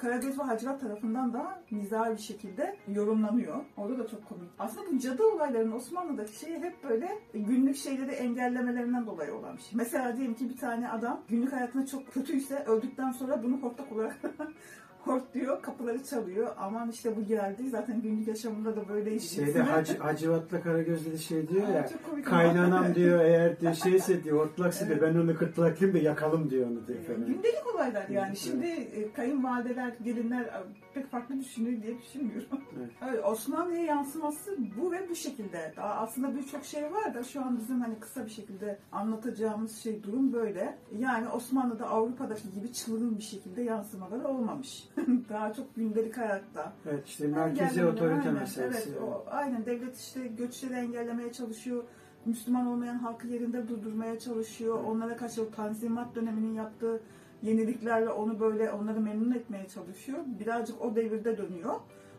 Karagöz 0.00 0.38
ve 0.38 0.42
Hacivat 0.42 0.80
tarafından 0.80 1.32
da 1.32 1.62
mizah 1.70 2.12
bir 2.12 2.22
şekilde 2.22 2.76
yorumlanıyor. 2.88 3.64
Orada 3.76 3.98
da 3.98 4.08
çok 4.08 4.28
komik. 4.28 4.50
Aslında 4.58 4.92
bu 4.92 4.98
cadı 4.98 5.26
olaylarının 5.26 5.72
Osmanlı'daki 5.72 6.38
şeyi 6.38 6.58
hep 6.58 6.84
böyle 6.84 7.18
günlük 7.34 7.76
şeyleri 7.76 8.10
engellemelerinden 8.10 9.06
dolayı 9.06 9.34
olan 9.34 9.56
bir 9.56 9.62
şey. 9.62 9.70
Mesela 9.74 10.16
diyelim 10.16 10.34
ki 10.34 10.50
bir 10.50 10.56
tane 10.56 10.90
adam 10.90 11.20
günlük 11.28 11.52
hayatında 11.52 11.86
çok 11.86 12.12
kötüyse 12.12 12.64
öldükten 12.64 13.10
sonra 13.10 13.42
bunu 13.42 13.56
hortlak 13.56 13.92
olarak 13.92 14.16
Hort 15.04 15.34
diyor, 15.34 15.62
kapıları 15.62 16.04
çalıyor. 16.04 16.48
Aman 16.58 16.90
işte 16.90 17.16
bu 17.16 17.24
geldi. 17.24 17.70
Zaten 17.70 18.02
günlük 18.02 18.28
yaşamında 18.28 18.76
da 18.76 18.88
böyle 18.88 19.18
Şeyde 19.18 19.62
Hacı, 19.62 19.98
Hacivat'la 19.98 20.62
Karagöz'de 20.62 21.12
de 21.12 21.18
şey 21.18 21.48
diyor 21.48 21.68
ya. 21.68 21.88
Kaynanam 22.24 22.94
diyor 22.94 23.20
eğer 23.20 23.60
diyor 23.60 23.74
şeyse 23.74 24.24
diyor 24.24 24.46
ortlaksa 24.46 24.88
diyor 24.88 25.00
ben 25.02 25.14
onu 25.14 25.36
kırtlaklayayım 25.36 26.00
da 26.00 26.02
yakalım 26.02 26.50
diyor 26.50 26.70
onu 26.70 26.86
diyor 26.86 26.98
falan. 27.02 27.26
Gündelik 27.26 27.74
olaylar 27.74 28.08
yani. 28.08 28.28
Evet. 28.28 28.38
Şimdi 28.38 28.66
e, 28.66 29.12
kayınvalideler, 29.12 29.92
gelinler 30.04 30.62
pek 30.94 31.10
farklı 31.10 31.40
düşünüyor 31.40 31.82
diye 31.82 31.98
düşünmüyorum. 31.98 32.48
Evet. 32.78 32.90
Evet, 33.08 33.24
Osmanlı'ya 33.24 33.84
yansıması 33.84 34.56
bu 34.80 34.92
ve 34.92 35.08
bu 35.10 35.14
şekilde. 35.14 35.72
Daha 35.76 35.94
aslında 35.94 36.36
birçok 36.36 36.64
şey 36.64 36.82
var 36.82 37.14
da 37.14 37.22
şu 37.24 37.40
an 37.44 37.58
bizim 37.58 37.80
hani 37.80 38.00
kısa 38.00 38.24
bir 38.24 38.30
şekilde 38.30 38.78
anlatacağımız 38.92 39.76
şey 39.76 40.02
durum 40.02 40.32
böyle. 40.32 40.78
Yani 40.98 41.28
Osmanlı'da 41.28 41.86
Avrupa'daki 41.88 42.52
gibi 42.52 42.72
çılgın 42.72 43.18
bir 43.18 43.22
şekilde 43.22 43.62
yansımaları 43.62 44.28
olmamış. 44.28 44.88
Daha 45.28 45.52
çok 45.52 45.76
gündelik 45.76 46.18
hayatta. 46.18 46.72
Evet 46.88 47.06
işte 47.06 47.26
merkezi 47.26 47.62
Engellemeler, 47.62 47.92
otorite 47.92 48.28
aynen. 48.28 48.34
meselesi. 48.34 48.90
Evet, 48.90 49.02
o, 49.02 49.24
aynen 49.30 49.66
devlet 49.66 49.96
işte 49.96 50.26
göçleri 50.26 50.74
engellemeye 50.74 51.32
çalışıyor. 51.32 51.84
Müslüman 52.24 52.66
olmayan 52.66 52.98
halkı 52.98 53.26
yerinde 53.26 53.68
durdurmaya 53.68 54.18
çalışıyor. 54.18 54.76
Evet. 54.80 54.88
Onlara 54.88 55.16
karşı 55.16 55.42
o 55.42 55.50
tanzimat 55.50 56.14
döneminin 56.14 56.54
yaptığı 56.54 57.00
yeniliklerle 57.42 58.08
onu 58.08 58.40
böyle 58.40 58.70
onları 58.70 59.00
memnun 59.00 59.32
etmeye 59.32 59.68
çalışıyor. 59.68 60.18
Birazcık 60.40 60.82
o 60.82 60.96
devirde 60.96 61.38
dönüyor. 61.38 61.74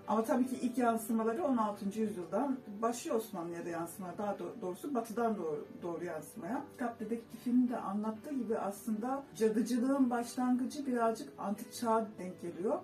Ama 0.09 0.23
tabii 0.23 0.47
ki 0.47 0.55
ilk 0.61 0.77
yansımaları 0.77 1.43
16. 1.45 1.99
yüzyıldan 1.99 2.57
başlıyor 2.81 3.17
Osmanlı'ya 3.17 3.65
da 3.65 3.69
yansımaya. 3.69 4.17
Daha 4.17 4.31
do- 4.31 4.61
doğrusu 4.61 4.95
batıdan 4.95 5.37
doğru, 5.37 5.65
doğru 5.81 6.05
yansımaya. 6.05 6.63
Kitap 6.71 6.99
dedektifinin 6.99 7.69
de 7.69 7.77
anlattığı 7.77 8.33
gibi 8.33 8.57
aslında 8.57 9.23
cadıcılığın 9.35 10.09
başlangıcı 10.09 10.85
birazcık 10.87 11.29
antik 11.37 11.73
çağa 11.73 12.07
denk 12.19 12.41
geliyor 12.41 12.79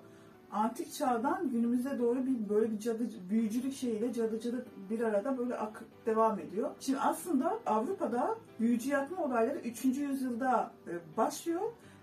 antik 0.52 0.94
çağdan 0.94 1.50
günümüze 1.50 2.00
doğru 2.00 2.26
bir 2.26 2.50
böyle 2.50 2.72
bir 2.72 2.80
cadı 2.80 3.04
büyücülük 3.30 3.74
şeyiyle 3.74 4.14
cadıcılık 4.14 4.68
bir 4.90 5.00
arada 5.02 5.38
böyle 5.38 5.58
ak 5.58 5.84
devam 6.06 6.40
ediyor. 6.40 6.72
Şimdi 6.80 7.00
aslında 7.00 7.60
Avrupa'da 7.66 8.36
büyücü 8.60 8.90
yapma 8.90 9.24
olayları 9.26 9.60
3. 9.60 9.86
yüzyılda 9.86 10.72
e, 10.88 11.18
başlıyor. 11.18 11.62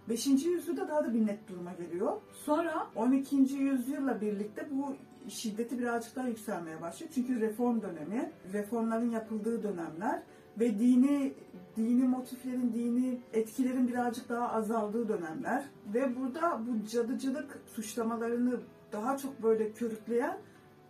5. 0.09 0.27
yüzyılda 0.27 0.89
daha 0.89 1.05
da 1.05 1.15
bir 1.15 1.27
net 1.27 1.49
duruma 1.49 1.73
geliyor. 1.73 2.13
Sonra 2.33 2.87
12. 2.97 3.37
yüzyılla 3.37 4.21
birlikte 4.21 4.69
bu 4.71 4.95
şiddeti 5.29 5.79
birazcık 5.79 6.17
daha 6.17 6.29
yükselmeye 6.29 6.81
başlıyor. 6.81 7.13
Çünkü 7.15 7.41
reform 7.41 7.83
dönemi, 7.83 8.33
reformların 8.53 9.11
yapıldığı 9.11 9.63
dönemler 9.63 10.23
ve 10.61 10.79
dini 10.79 11.35
dini 11.77 12.09
motiflerin, 12.09 12.73
dini 12.75 13.21
etkilerin 13.33 13.89
birazcık 13.89 14.29
daha 14.29 14.49
azaldığı 14.53 15.09
dönemler 15.09 15.65
ve 15.95 16.17
burada 16.17 16.61
bu 16.67 16.87
cadıcılık 16.87 17.59
suçlamalarını 17.67 18.61
daha 18.93 19.17
çok 19.19 19.43
böyle 19.43 19.73
körükleyen 19.73 20.39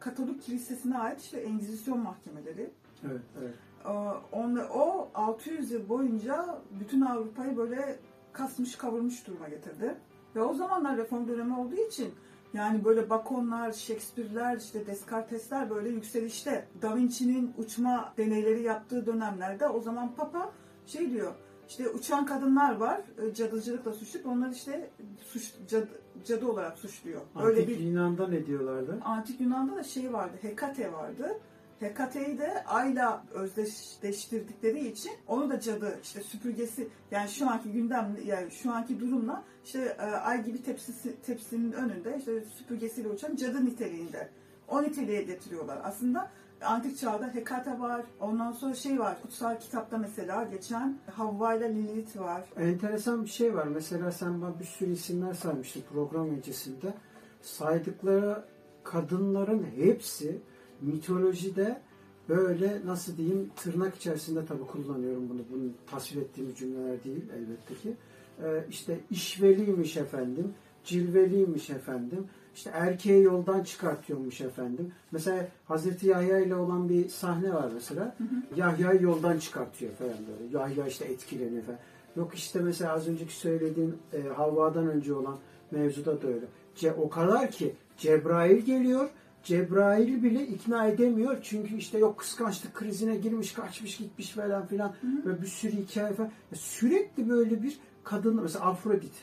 Katolik 0.01 0.42
Kilisesi'ne 0.42 0.99
ait 0.99 1.21
işte 1.21 1.38
Engizisyon 1.40 1.99
mahkemeleri. 1.99 2.71
Evet, 3.07 3.21
evet. 3.40 3.55
Ee, 3.85 3.88
onla- 4.33 4.68
O 4.75 5.11
600 5.14 5.71
yıl 5.73 5.88
boyunca 5.88 6.59
bütün 6.81 7.01
Avrupa'yı 7.01 7.57
böyle 7.57 7.99
kasmış 8.33 8.77
kavurmuş 8.77 9.27
duruma 9.27 9.49
getirdi. 9.49 9.95
Ve 10.37 10.42
o 10.42 10.55
zamanlar 10.55 10.97
reform 10.97 11.29
dönemi 11.29 11.59
olduğu 11.59 11.77
için 11.88 12.14
yani 12.55 12.85
böyle 12.85 13.11
Baconlar, 13.11 13.73
Shakespeare'ler, 13.73 14.57
işte 14.57 14.87
Descartes'ler 14.87 15.71
böyle 15.71 15.88
yükselişte. 15.88 16.67
Da 16.83 16.97
Vinci'nin 16.97 17.55
uçma 17.59 18.15
deneyleri 18.19 18.62
yaptığı 18.62 19.07
dönemlerde 19.07 19.69
o 19.69 19.81
zaman 19.81 20.15
Papa 20.15 20.53
şey 20.87 21.11
diyor, 21.11 21.33
işte 21.69 21.88
uçan 21.88 22.27
kadınlar 22.27 22.77
var, 22.77 23.01
e, 23.23 23.35
cadıcılıkla 23.35 23.93
suçlu. 23.93 24.31
Onlar 24.31 24.51
işte 24.51 24.91
suç, 25.21 25.53
cadı, 25.69 25.88
cadı 26.25 26.47
olarak 26.47 26.79
suçluyor. 26.79 27.21
Öyle 27.43 27.61
Antik 27.61 27.69
bir 27.69 27.85
Yunan'da 27.85 28.29
ne 28.29 28.47
diyorlardı? 28.47 28.99
Antik 29.05 29.41
Yunan'da 29.41 29.77
da 29.77 29.83
şey 29.83 30.12
vardı, 30.12 30.37
Hekate 30.41 30.93
vardı. 30.93 31.38
Hekate'yi 31.83 32.38
de 32.38 32.64
ayla 32.64 33.25
özdeşleştirdikleri 33.33 34.88
için 34.88 35.12
onu 35.29 35.51
da 35.51 35.61
cadı 35.61 35.99
işte 36.03 36.23
süpürgesi 36.23 36.88
yani 37.11 37.29
şu 37.29 37.51
anki 37.51 37.73
gündem 37.73 38.16
yani 38.25 38.51
şu 38.51 38.73
anki 38.73 39.01
durumla 39.01 39.45
işte 39.64 39.97
e, 39.99 40.03
ay 40.03 40.45
gibi 40.45 40.62
tepsisi, 40.62 41.23
tepsinin 41.23 41.73
önünde 41.73 42.16
işte 42.18 42.45
süpürgesiyle 42.45 43.09
uçan 43.09 43.37
cadı 43.37 43.64
niteliğinde. 43.64 44.29
O 44.68 44.83
niteliğe 44.83 45.23
getiriyorlar. 45.23 45.79
Aslında 45.85 46.31
antik 46.64 46.99
çağda 46.99 47.35
Hekate 47.35 47.81
var. 47.81 48.03
Ondan 48.21 48.53
sonra 48.53 48.75
şey 48.75 48.99
var. 49.01 49.23
Kutsal 49.23 49.61
kitapta 49.61 49.99
mesela 49.99 50.45
geçen 50.45 50.99
Havva 51.11 51.55
ile 51.55 51.75
Lilith 51.75 52.18
var. 52.18 52.45
Enteresan 52.57 53.25
bir 53.25 53.31
şey 53.31 53.55
var. 53.55 53.66
Mesela 53.66 54.12
sen 54.12 54.42
bana 54.42 54.59
bir 54.61 54.64
sürü 54.64 54.92
isimler 54.92 55.35
saymıştın 55.35 55.83
program 55.92 56.31
öncesinde. 56.31 56.95
Saydıkları 57.42 58.45
kadınların 58.85 59.66
hepsi 59.77 60.42
mitolojide 60.83 61.81
böyle 62.29 62.81
nasıl 62.87 63.16
diyeyim 63.16 63.51
tırnak 63.57 63.97
içerisinde 63.97 64.47
tabii 64.47 64.66
kullanıyorum 64.66 65.29
bunu. 65.29 65.40
Bunu 65.53 65.71
tasvir 65.90 66.23
ettiğim 66.23 66.55
cümleler 66.55 67.05
değil 67.05 67.25
elbette 67.37 67.75
ki. 67.75 67.97
Ee, 68.45 68.64
işte 68.71 69.01
işveliymiş 69.11 69.97
efendim, 69.97 70.55
cilveliymiş 70.85 71.71
efendim. 71.71 72.27
İşte 72.55 72.71
erkeği 72.75 73.23
yoldan 73.23 73.64
çıkartıyormuş 73.64 74.40
efendim. 74.40 74.92
Mesela 75.12 75.49
Hazreti 75.64 76.07
Yahya 76.07 76.38
ile 76.38 76.55
olan 76.55 76.88
bir 76.88 77.09
sahne 77.09 77.55
var 77.55 77.71
mesela. 77.75 78.16
Yahya'yı 78.57 79.03
yoldan 79.03 79.38
çıkartıyor 79.38 79.92
falan 79.92 80.11
böyle. 80.12 80.59
Yahya 80.59 80.87
işte 80.87 81.05
etkileniyor 81.05 81.62
falan. 81.62 81.79
Yok 82.16 82.35
işte 82.35 82.61
mesela 82.61 82.92
az 82.92 83.09
önceki 83.09 83.35
söylediğin 83.35 83.95
e, 84.12 84.23
Havva'dan 84.23 84.87
önce 84.87 85.14
olan 85.14 85.38
mevzuda 85.71 86.23
da 86.23 86.27
öyle. 86.27 86.47
Ce, 86.75 86.92
o 86.92 87.09
kadar 87.09 87.51
ki 87.51 87.75
Cebrail 87.99 88.59
geliyor. 88.59 89.11
Cebrail 89.45 90.23
bile 90.23 90.47
ikna 90.47 90.87
edemiyor. 90.87 91.39
Çünkü 91.43 91.77
işte 91.77 91.99
yok 91.99 92.19
kıskançlık 92.19 92.75
krizine 92.75 93.17
girmiş, 93.17 93.53
kaçmış 93.53 93.97
gitmiş 93.97 94.31
falan 94.31 94.67
filan. 94.67 94.95
Ve 95.27 95.43
bir 95.43 95.47
sürü 95.47 95.73
hikaye 95.73 96.13
falan. 96.13 96.31
Sürekli 96.55 97.29
böyle 97.29 97.63
bir 97.63 97.79
kadın 98.05 98.43
mesela 98.43 98.65
Afrodit 98.65 99.15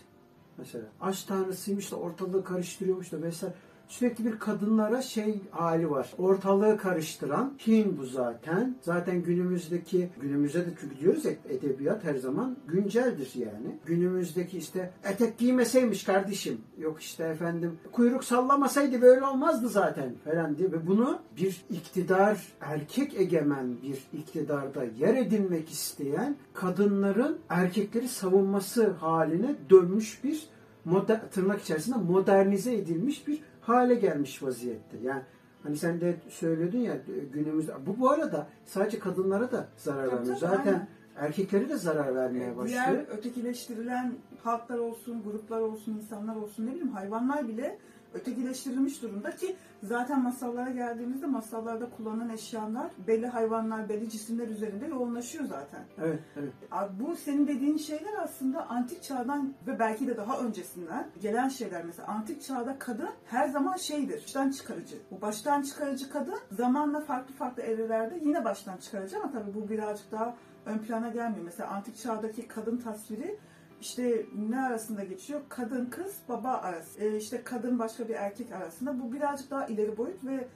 mesela. 0.58 0.86
Aşk 1.02 1.28
tanrısıymış 1.28 1.92
da 1.92 1.96
ortalığı 1.96 2.44
karıştırıyormuş 2.44 3.12
da 3.12 3.22
vesaire. 3.22 3.54
Sürekli 3.90 4.26
bir 4.26 4.40
kadınlara 4.40 5.02
şey 5.02 5.42
hali 5.52 5.90
var. 5.90 6.14
Ortalığı 6.18 6.78
karıştıran 6.78 7.54
Hin 7.68 7.98
bu 7.98 8.06
zaten. 8.06 8.76
Zaten 8.82 9.22
günümüzdeki, 9.24 10.10
günümüzde 10.22 10.66
de 10.66 10.70
çünkü 10.82 11.00
diyoruz 11.00 11.26
ya 11.26 11.32
edebiyat 11.50 12.04
her 12.04 12.16
zaman 12.16 12.58
günceldir 12.68 13.32
yani. 13.36 13.80
Günümüzdeki 13.86 14.58
işte 14.58 14.92
etek 15.04 15.38
giymeseymiş 15.38 16.04
kardeşim. 16.04 16.62
Yok 16.78 17.02
işte 17.02 17.24
efendim 17.24 17.80
kuyruk 17.92 18.24
sallamasaydı 18.24 19.02
böyle 19.02 19.26
olmazdı 19.26 19.70
zaten 19.70 20.14
falan 20.26 20.58
diye. 20.58 20.72
Ve 20.72 20.88
bunu 20.88 21.20
bir 21.38 21.66
iktidar, 21.70 22.48
erkek 22.62 23.20
egemen 23.20 23.82
bir 23.82 24.20
iktidarda 24.20 24.84
yer 24.84 25.16
edinmek 25.16 25.70
isteyen 25.70 26.36
kadınların 26.54 27.38
erkekleri 27.50 28.08
savunması 28.08 28.90
haline 28.90 29.56
dönmüş 29.70 30.24
bir 30.24 30.50
moder, 30.86 31.32
tırnak 31.32 31.62
içerisinde 31.62 31.98
modernize 31.98 32.74
edilmiş 32.74 33.28
bir 33.28 33.49
hale 33.70 33.96
gelmiş 33.96 34.44
vaziyette. 34.44 34.98
Yani 35.04 35.22
hani 35.64 35.78
sen 35.78 36.02
de 36.02 36.16
söylüyordun 36.30 36.78
ya 36.78 36.98
günümüzde 37.34 37.74
bu 37.86 38.00
bu 38.00 38.10
arada 38.10 38.48
sadece 38.66 39.00
kadınlara 39.00 39.52
da 39.52 39.68
zarar 39.78 40.06
Tabii 40.06 40.16
vermiyor. 40.16 40.38
tabii, 40.40 40.52
Zaten 40.56 40.74
aynen. 40.74 40.88
erkeklere 41.16 41.70
de 41.70 41.78
zarar 41.78 42.16
vermeye 42.16 42.58
başlıyor. 42.58 42.84
Diğer 42.88 43.06
ötekileştirilen 43.18 44.14
halklar 44.44 44.78
olsun, 44.78 45.24
gruplar 45.24 45.60
olsun, 45.60 45.94
insanlar 45.94 46.36
olsun 46.36 46.66
ne 46.66 46.70
bileyim 46.72 46.90
hayvanlar 46.92 47.48
bile 47.48 47.78
ötekileştirilmiş 48.14 49.02
durumda 49.02 49.36
ki 49.36 49.56
zaten 49.84 50.24
masallara 50.24 50.70
geldiğimizde 50.70 51.26
masallarda 51.26 51.90
kullanılan 51.90 52.30
eşyalar 52.30 52.92
belli 53.08 53.28
hayvanlar, 53.28 53.90
belli 53.90 54.10
cisimler 54.10 54.48
üzerinde 54.48 54.86
yoğunlaşıyor 54.86 55.46
zaten. 55.46 55.82
Evet, 56.02 56.20
evet. 56.36 56.54
Bu 57.00 57.16
senin 57.16 57.48
dediğin 57.48 57.78
şeyler 57.78 58.14
aslında 58.24 58.70
antik 58.70 59.04
çağdan 59.04 59.54
ve 59.68 59.80
belki 59.80 60.08
de 60.08 60.18
daha 60.18 60.40
öncesinden 60.40 61.08
gelen 61.22 61.50
şeyler. 61.50 61.86
Mesela 61.86 62.08
antik 62.08 62.42
çağda 62.42 62.80
kadın 62.80 63.10
her 63.26 63.48
zaman 63.48 63.78
şeydir, 63.78 64.22
baştan 64.22 64.52
çıkarıcı. 64.52 64.96
Bu 65.12 65.22
baştan 65.22 65.62
çıkarıcı 65.62 66.10
kadın 66.10 66.40
zamanla 66.52 67.00
farklı 67.00 67.34
farklı 67.34 67.64
evrelerde 67.64 68.20
yine 68.24 68.46
baştan 68.46 68.78
çıkarıcı 68.78 69.18
ama 69.18 69.32
tabii 69.32 69.54
bu 69.54 69.70
birazcık 69.70 70.12
daha 70.12 70.36
ön 70.66 70.78
plana 70.78 71.10
gelmiyor. 71.10 71.46
Mesela 71.46 71.70
antik 71.70 71.98
çağdaki 71.98 72.48
kadın 72.48 72.78
tasviri 72.78 73.38
işte 73.82 74.26
ne 74.50 74.62
arasında 74.62 75.04
geçiyor? 75.04 75.42
Kadın 75.50 75.86
kız, 75.86 76.16
baba 76.30 76.50
arası. 76.52 77.00
E, 77.00 77.18
işte 77.18 77.42
kadın 77.44 77.80
başka 77.80 78.08
bir 78.08 78.14
erkek 78.14 78.52
arasında. 78.52 79.00
Bu 79.00 79.14
birazcık 79.14 79.52
daha 79.52 79.66
ileri 79.68 79.98
boyut 79.98 80.24
ve 80.26 80.48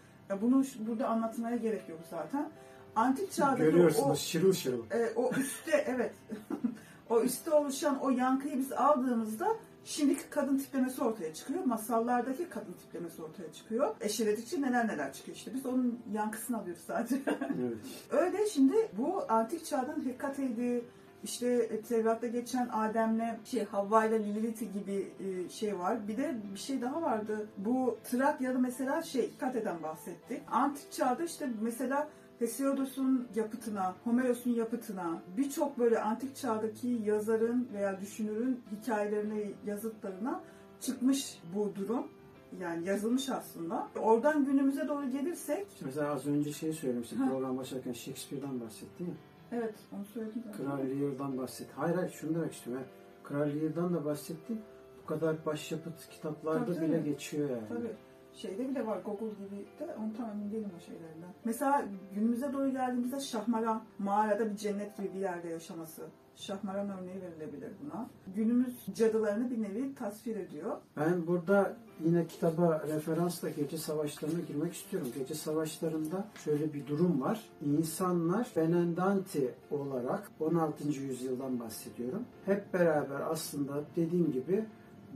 bunu 0.42 0.64
burada 0.80 1.08
anlatmaya 1.08 1.56
gerek 1.58 1.90
yok 1.90 2.00
zaten. 2.10 2.50
Antik 2.96 3.32
çağdaki 3.32 3.62
o, 3.62 3.66
Görüyorsunuz 3.66 4.20
şırıl 4.20 4.54
şırıl. 4.54 4.84
e, 4.92 5.10
o 5.16 5.32
üstte 5.38 5.84
evet 5.88 6.14
o 7.10 7.22
üstte 7.22 7.52
oluşan 7.52 8.00
o 8.00 8.10
yankıyı 8.10 8.58
biz 8.58 8.72
aldığımızda 8.72 9.48
şimdiki 9.86 10.30
kadın 10.30 10.58
tiplemesi 10.58 11.04
ortaya 11.04 11.34
çıkıyor. 11.34 11.64
Masallardaki 11.66 12.50
kadın 12.50 12.74
tiplemesi 12.74 13.22
ortaya 13.22 13.54
çıkıyor. 13.54 13.96
Eşeledikçe 14.02 14.62
neler 14.62 14.88
neler 14.88 15.14
çıkıyor 15.14 15.38
işte. 15.38 15.54
Biz 15.54 15.66
onun 15.66 16.00
yankısını 16.14 16.58
alıyoruz 16.58 16.84
sadece. 16.88 17.16
Evet. 17.26 17.78
Öyle 18.12 18.50
şimdi 18.50 18.76
bu 18.98 19.24
antik 19.30 19.66
çağdan 19.66 20.06
Hekate'ydi, 20.06 20.86
işte 21.24 21.48
e, 21.48 21.82
Tevrat'ta 21.82 22.28
geçen 22.28 22.70
Adem'le 22.74 23.40
şey 23.46 23.66
Havva 23.66 24.06
ile 24.06 24.20
Lilith'i 24.20 24.72
gibi 24.72 25.12
e, 25.20 25.50
şey 25.50 25.80
var. 25.80 26.08
Bir 26.08 26.18
de 26.18 26.36
bir 26.54 26.60
şey 26.60 26.82
daha 26.82 27.02
vardı. 27.02 27.48
Bu 27.58 27.98
Trakya'da 28.04 28.60
mesela 28.60 29.02
şey 29.02 29.32
Kate'den 29.40 29.84
bahsettik. 29.84 30.42
Antik 30.52 30.92
çağda 30.92 31.24
işte 31.24 31.50
mesela 31.62 32.10
Hesiodos'un 32.40 33.28
yapıtına, 33.36 33.96
Homeros'un 34.04 34.52
yapıtına, 34.52 35.22
birçok 35.38 35.80
böyle 35.80 36.00
antik 36.00 36.36
çağdaki 36.36 36.88
yazarın 37.06 37.70
veya 37.74 38.02
düşünürün 38.02 38.62
hikayelerine, 38.72 39.52
yazıtlarına 39.66 40.42
çıkmış 40.82 41.42
bu 41.56 41.76
durum. 41.76 42.08
Yani 42.62 42.88
yazılmış 42.88 43.30
aslında. 43.30 43.88
Oradan 44.00 44.46
günümüze 44.46 44.88
doğru 44.88 45.12
gelirsek, 45.12 45.68
mesela 45.86 46.12
az 46.12 46.28
önce 46.28 46.54
şey 46.54 46.74
söylemiştim 46.74 47.18
Ha. 47.20 47.30
program 47.30 47.58
başlarken 47.58 47.94
Shakespeare'den 47.94 48.62
bahsettin 48.62 49.06
ya. 49.06 49.14
Evet 49.56 49.76
onu 49.96 50.06
söyledim. 50.06 50.44
Kral 50.58 50.78
Lear'dan 50.78 51.38
bahset. 51.38 51.68
Hayır 51.76 51.96
hayır 51.96 52.12
şunu 52.12 52.36
demek 52.36 52.54
istiyorum. 52.54 52.84
ya. 52.84 52.90
Kral 53.24 53.48
Lear'dan 53.48 53.94
da 53.94 54.06
bahsettim. 54.06 54.62
Bu 55.04 55.08
kadar 55.08 55.46
başyapıt 55.46 56.10
kitaplarda 56.10 56.74
Tabii, 56.74 56.88
bile 56.88 57.00
geçiyor 57.02 57.50
yani. 57.50 57.68
Tabii. 57.70 57.96
Şeyde 58.36 58.70
bile 58.70 58.86
var 58.88 59.00
Google 59.06 59.28
gibi 59.28 59.66
de 59.80 59.96
onu 59.96 60.14
tam 60.18 60.30
emin 60.30 60.52
değilim 60.52 60.72
o 60.78 60.80
şeylerden. 60.80 61.34
Mesela 61.46 61.86
günümüze 62.16 62.54
doğru 62.54 62.72
geldiğimizde 62.72 63.20
Şahmaran 63.20 63.84
mağarada 64.00 64.52
bir 64.52 64.58
cennet 64.58 64.98
gibi 64.98 65.14
bir 65.14 65.20
yerde 65.20 65.50
yaşaması. 65.50 66.02
Şahmaran 66.36 66.90
örneği 66.90 67.22
verilebilir 67.22 67.72
buna. 67.84 68.10
Günümüz 68.36 68.86
cadılarını 68.96 69.52
bir 69.52 69.62
nevi 69.62 69.96
tasvir 69.96 70.36
ediyor. 70.36 70.78
Ben 70.98 71.28
burada 71.28 71.78
yine 72.06 72.28
kitaba 72.28 72.84
referansla 72.88 73.50
gece 73.50 73.78
savaşlarına 73.78 74.40
girmek 74.40 74.74
istiyorum. 74.74 75.08
Gece 75.20 75.36
savaşlarında 75.36 76.28
şöyle 76.44 76.74
bir 76.74 76.88
durum 76.88 77.22
var. 77.22 77.50
İnsanlar 77.62 78.48
Benendanti 78.56 79.54
olarak 79.72 80.32
16. 80.40 80.88
yüzyıldan 80.88 81.60
bahsediyorum. 81.60 82.24
Hep 82.46 82.74
beraber 82.74 83.22
aslında 83.22 83.84
dediğim 83.96 84.32
gibi 84.32 84.66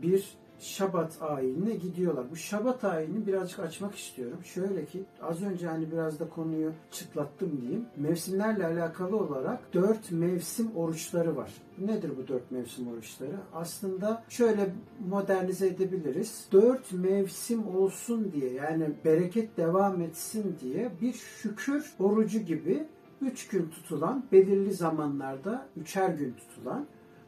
bir 0.01 0.38
Şabat 0.60 1.22
ayinine 1.22 1.76
gidiyorlar. 1.76 2.26
Bu 2.32 2.36
Şabat 2.36 2.84
ayini 2.84 3.28
birazcık 3.28 3.60
açmak 3.60 3.96
istiyorum. 3.96 4.39
Şöyle 4.43 4.86
ki 4.86 5.04
az 5.22 5.43
önce 5.43 5.67
hani 5.67 5.91
biraz 5.91 6.20
da 6.20 6.30
konuyu 6.30 6.72
çıtlattım 6.91 7.62
diyeyim. 7.62 7.86
Mevsimlerle 7.98 8.65
alakalı 8.65 9.17
olarak 9.17 9.74
dört 9.74 10.12
mevsim 10.12 10.76
oruçları 10.76 11.36
var. 11.36 11.54
Nedir 11.78 12.12
bu 12.17 12.28
dört 12.28 12.52
mevsim 12.52 12.88
oruçları? 12.88 13.36
Aslında 13.54 14.24
şöyle 14.30 14.74
modernize 15.10 15.67
edebiliriz. 15.67 16.48
Dört 16.52 16.93
mevsim 16.93 17.76
olsun 17.76 18.32
diye 18.32 18.54
yani 18.54 18.91
bereket 19.06 19.58
devam 19.58 20.02
etsin 20.02 20.56
diye 20.62 20.91
bir 21.02 21.13
şükür 21.13 21.93
orucu 22.00 22.39
gibi 22.39 22.88
üç 23.22 23.48
gün 23.48 23.70
tutulan, 23.70 24.26
belirli 24.32 24.74
zamanlarda 24.74 25.67
üçer 25.78 26.10
gün 26.10 26.34
tutulan 26.34 26.86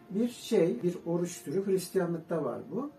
bir 0.10 0.30
şey, 0.30 0.84
bir 0.84 0.96
oruç 1.06 1.44
türü. 1.44 1.66
Hristiyanlıkta 1.66 2.44
var 2.44 2.60
bu. 2.72 2.92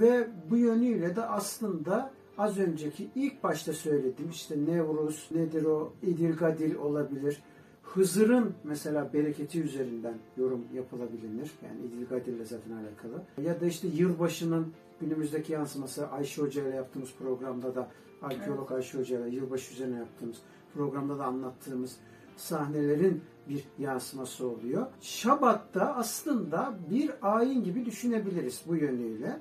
Ve 0.00 0.28
bu 0.50 0.56
yönüyle 0.56 1.16
de 1.16 1.22
aslında 1.22 2.10
az 2.38 2.58
önceki 2.58 3.08
ilk 3.14 3.42
başta 3.42 3.72
söylediğim 3.72 4.30
işte 4.30 4.56
Nevruz, 4.66 5.28
nedir 5.34 5.64
o, 5.64 5.92
İdilgadil 6.02 6.74
olabilir. 6.74 7.42
Hızır'ın 7.82 8.54
mesela 8.64 9.12
bereketi 9.12 9.62
üzerinden 9.62 10.14
yorum 10.36 10.64
yapılabilir. 10.74 11.50
Yani 11.64 11.86
İdilgadil 11.86 12.32
ile 12.32 12.44
zaten 12.44 12.70
alakalı. 12.70 13.22
Ya 13.48 13.60
da 13.60 13.66
işte 13.66 13.88
yılbaşının 13.88 14.66
günümüzdeki 15.00 15.52
yansıması 15.52 16.08
Ayşe 16.08 16.42
Hoca 16.42 16.68
ile 16.68 16.76
yaptığımız 16.76 17.14
programda 17.18 17.74
da 17.74 17.88
arkeolog 18.22 18.72
Ayşe 18.72 18.98
Hoca 18.98 19.26
ile 19.26 19.36
yılbaşı 19.36 19.72
üzerine 19.72 19.98
yaptığımız 19.98 20.36
programda 20.74 21.18
da 21.18 21.24
anlattığımız 21.24 21.96
sahnelerin 22.36 23.22
bir 23.48 23.64
yansıması 23.78 24.46
oluyor. 24.46 24.86
Şabat'ta 25.00 25.94
aslında 25.94 26.74
bir 26.90 27.10
ayin 27.22 27.64
gibi 27.64 27.86
düşünebiliriz 27.86 28.62
bu 28.66 28.76
yönüyle. 28.76 29.40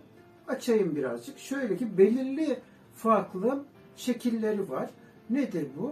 Açayım 0.52 0.96
birazcık. 0.96 1.40
Şöyle 1.40 1.78
ki 1.78 1.98
belirli 1.98 2.60
farklı 2.96 3.64
şekilleri 3.96 4.70
var. 4.70 4.90
Nedir 5.30 5.68
bu? 5.78 5.92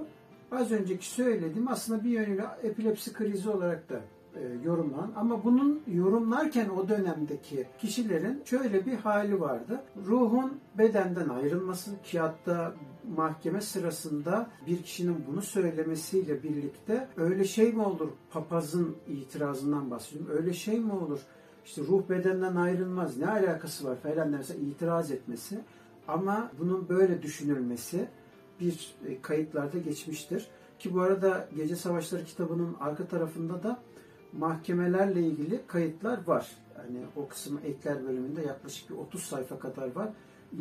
Az 0.51 0.71
önceki 0.71 1.07
söylediğim 1.07 1.67
aslında 1.67 2.03
bir 2.03 2.09
yönüyle 2.09 2.45
epilepsi 2.63 3.13
krizi 3.13 3.49
olarak 3.49 3.89
da 3.89 4.01
e, 4.35 4.41
yorumlanan 4.65 5.13
ama 5.15 5.43
bunun 5.43 5.81
yorumlarken 5.87 6.69
o 6.69 6.89
dönemdeki 6.89 7.67
kişilerin 7.77 8.41
şöyle 8.45 8.85
bir 8.85 8.93
hali 8.93 9.39
vardı. 9.39 9.83
Ruhun 10.05 10.59
bedenden 10.77 11.29
ayrılması 11.29 12.01
ki 12.03 12.19
hatta 12.19 12.73
mahkeme 13.15 13.61
sırasında 13.61 14.49
bir 14.67 14.83
kişinin 14.83 15.25
bunu 15.27 15.41
söylemesiyle 15.41 16.43
birlikte 16.43 17.07
öyle 17.17 17.43
şey 17.43 17.73
mi 17.73 17.81
olur 17.81 18.09
papazın 18.31 18.97
itirazından 19.07 19.91
bahsediyorum. 19.91 20.37
Öyle 20.37 20.53
şey 20.53 20.79
mi 20.79 20.93
olur? 20.93 21.19
İşte 21.69 21.81
ruh 21.81 22.09
bedenden 22.09 22.55
ayrılmaz. 22.55 23.17
Ne 23.17 23.29
alakası 23.29 23.87
var 23.87 23.95
falan 23.95 24.33
derse 24.33 24.55
itiraz 24.55 25.11
etmesi. 25.11 25.59
Ama 26.07 26.51
bunun 26.59 26.89
böyle 26.89 27.21
düşünülmesi 27.21 28.07
bir 28.59 28.95
e, 29.07 29.21
kayıtlarda 29.21 29.77
geçmiştir. 29.77 30.47
Ki 30.79 30.93
bu 30.93 31.01
arada 31.01 31.47
Gece 31.55 31.75
Savaşları 31.75 32.25
kitabının 32.25 32.75
arka 32.79 33.07
tarafında 33.07 33.63
da 33.63 33.79
mahkemelerle 34.33 35.21
ilgili 35.21 35.61
kayıtlar 35.67 36.27
var. 36.27 36.51
Yani 36.77 37.05
o 37.15 37.27
kısım 37.27 37.59
ekler 37.65 38.03
bölümünde 38.03 38.41
yaklaşık 38.41 38.89
bir 38.89 38.95
30 38.95 39.23
sayfa 39.23 39.59
kadar 39.59 39.95
var. 39.95 40.09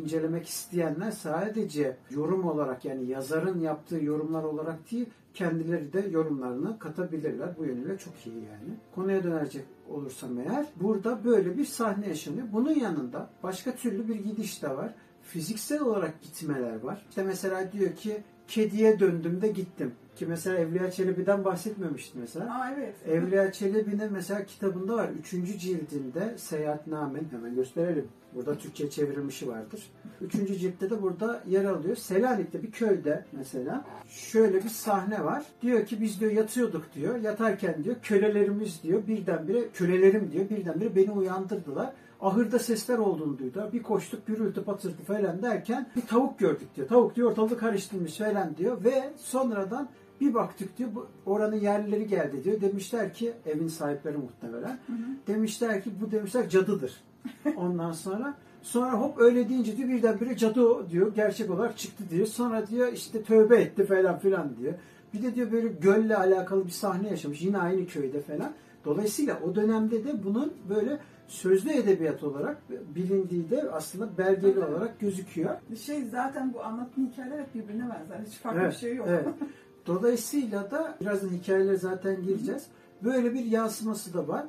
İncelemek 0.01 0.47
isteyenler 0.47 1.11
sadece 1.11 1.97
yorum 2.09 2.45
olarak 2.47 2.85
yani 2.85 3.05
yazarın 3.05 3.59
yaptığı 3.59 4.03
yorumlar 4.03 4.43
olarak 4.43 4.91
değil 4.91 5.09
kendileri 5.39 5.93
de 5.93 6.07
yorumlarını 6.11 6.79
katabilirler. 6.79 7.57
Bu 7.57 7.65
yönüyle 7.65 7.97
çok 7.97 8.13
iyi 8.25 8.35
yani. 8.35 8.77
Konuya 8.95 9.23
dönecek 9.23 9.65
olursam 9.89 10.39
eğer 10.39 10.65
burada 10.75 11.23
böyle 11.23 11.57
bir 11.57 11.65
sahne 11.65 12.07
yaşanıyor. 12.07 12.47
Bunun 12.53 12.71
yanında 12.71 13.29
başka 13.43 13.75
türlü 13.75 14.07
bir 14.07 14.15
gidiş 14.15 14.63
de 14.63 14.69
var. 14.69 14.93
Fiziksel 15.29 15.81
olarak 15.81 16.21
gitmeler 16.21 16.79
var. 16.83 17.05
İşte 17.09 17.23
mesela 17.23 17.71
diyor 17.71 17.95
ki 17.95 18.23
kediye 18.47 18.99
döndüm 18.99 19.41
de 19.41 19.47
gittim. 19.47 19.91
Ki 20.15 20.25
mesela 20.25 20.57
Evliya 20.57 20.91
Çelebi'den 20.91 21.45
bahsetmemişti 21.45 22.17
mesela. 22.19 22.61
Aa 22.61 22.71
evet. 22.77 22.95
Evliya 23.07 23.51
Çelebi'nin 23.51 24.13
mesela 24.13 24.45
kitabında 24.45 24.95
var. 24.95 25.09
Üçüncü 25.19 25.57
cildinde 25.57 26.37
Seyahatnamen 26.37 27.23
hemen 27.31 27.55
gösterelim. 27.55 28.07
Burada 28.35 28.57
Türkçe 28.57 28.89
çevrilmişi 28.89 29.47
vardır. 29.47 29.91
Üçüncü 30.21 30.55
ciltte 30.55 30.89
de 30.89 31.01
burada 31.01 31.43
yer 31.47 31.65
alıyor. 31.65 31.95
Selanik'te 31.95 32.63
bir 32.63 32.71
köyde 32.71 33.25
mesela 33.31 33.85
şöyle 34.07 34.63
bir 34.63 34.69
sahne 34.69 35.23
var. 35.23 35.43
Diyor 35.61 35.85
ki 35.85 36.01
biz 36.01 36.19
diyor 36.19 36.31
yatıyorduk 36.31 36.93
diyor. 36.93 37.15
Yatarken 37.15 37.83
diyor 37.83 37.95
kölelerimiz 38.03 38.83
diyor 38.83 39.07
birdenbire 39.07 39.69
kölelerim 39.73 40.31
diyor 40.31 40.49
birdenbire 40.49 40.95
beni 40.95 41.11
uyandırdılar. 41.11 41.93
Ahırda 42.21 42.59
sesler 42.59 42.97
olduğunu 42.97 43.37
duydu. 43.37 43.69
Bir 43.73 43.83
koştuk 43.83 44.27
gürültü 44.27 44.63
patırtı 44.63 45.03
falan 45.03 45.41
derken 45.41 45.87
bir 45.95 46.01
tavuk 46.01 46.39
gördük 46.39 46.75
diyor. 46.75 46.87
Tavuk 46.87 47.15
diyor 47.15 47.31
ortalığı 47.31 47.57
karıştırmış 47.57 48.17
falan 48.17 48.57
diyor 48.57 48.83
ve 48.83 49.13
sonradan 49.17 49.89
bir 50.21 50.33
baktık 50.33 50.77
diyor 50.77 50.89
oranın 51.25 51.59
yerlileri 51.59 52.07
geldi 52.07 52.43
diyor. 52.43 52.61
Demişler 52.61 53.13
ki 53.13 53.33
evin 53.45 53.67
sahipleri 53.67 54.17
muhtemelen. 54.17 54.79
Demişler 55.27 55.83
ki 55.83 55.91
bu 56.01 56.11
demişler 56.11 56.49
cadıdır. 56.49 57.03
Ondan 57.57 57.91
sonra 57.91 58.33
sonra 58.61 58.91
hop 58.91 59.19
öyle 59.21 59.49
deyince 59.49 59.77
diyor 59.77 59.89
birdenbire 59.89 60.37
cadı 60.37 60.89
diyor 60.89 61.15
gerçek 61.15 61.49
olarak 61.49 61.77
çıktı 61.77 62.03
diyor. 62.09 62.27
Sonra 62.27 62.67
diyor 62.67 62.93
işte 62.93 63.23
tövbe 63.23 63.61
etti 63.61 63.85
falan 63.85 64.19
filan 64.19 64.57
diyor. 64.57 64.73
Bir 65.13 65.23
de 65.23 65.35
diyor 65.35 65.51
böyle 65.51 65.67
gölle 65.67 66.17
alakalı 66.17 66.65
bir 66.65 66.71
sahne 66.71 67.09
yaşamış 67.09 67.41
yine 67.41 67.57
aynı 67.57 67.87
köyde 67.87 68.21
falan. 68.21 68.51
Dolayısıyla 68.85 69.39
o 69.47 69.55
dönemde 69.55 70.03
de 70.03 70.23
bunun 70.23 70.53
böyle 70.69 70.99
sözlü 71.29 71.71
edebiyat 71.71 72.23
olarak 72.23 72.57
bilindiği 72.95 73.49
de 73.49 73.71
aslında 73.71 74.17
belgeli 74.17 74.55
Tabii. 74.59 74.65
olarak 74.65 74.99
gözüküyor. 74.99 75.55
Şey 75.85 76.03
zaten 76.05 76.53
bu 76.53 76.63
anlattığın 76.63 77.05
hikayeler 77.11 77.39
hep 77.39 77.55
birbirine 77.55 77.83
benzer. 77.89 78.25
Hiç 78.27 78.33
farklı 78.37 78.59
Evet, 78.61 78.71
bir 78.71 78.77
şey 78.77 78.95
yok. 78.95 79.07
evet. 79.09 79.27
Dolayısıyla 79.87 80.71
da 80.71 80.97
birazdan 81.01 81.29
hikayelere 81.29 81.77
zaten 81.77 82.23
gireceğiz. 82.23 82.67
Böyle 83.03 83.33
bir 83.33 83.45
yansıması 83.45 84.13
da 84.13 84.27
var. 84.27 84.45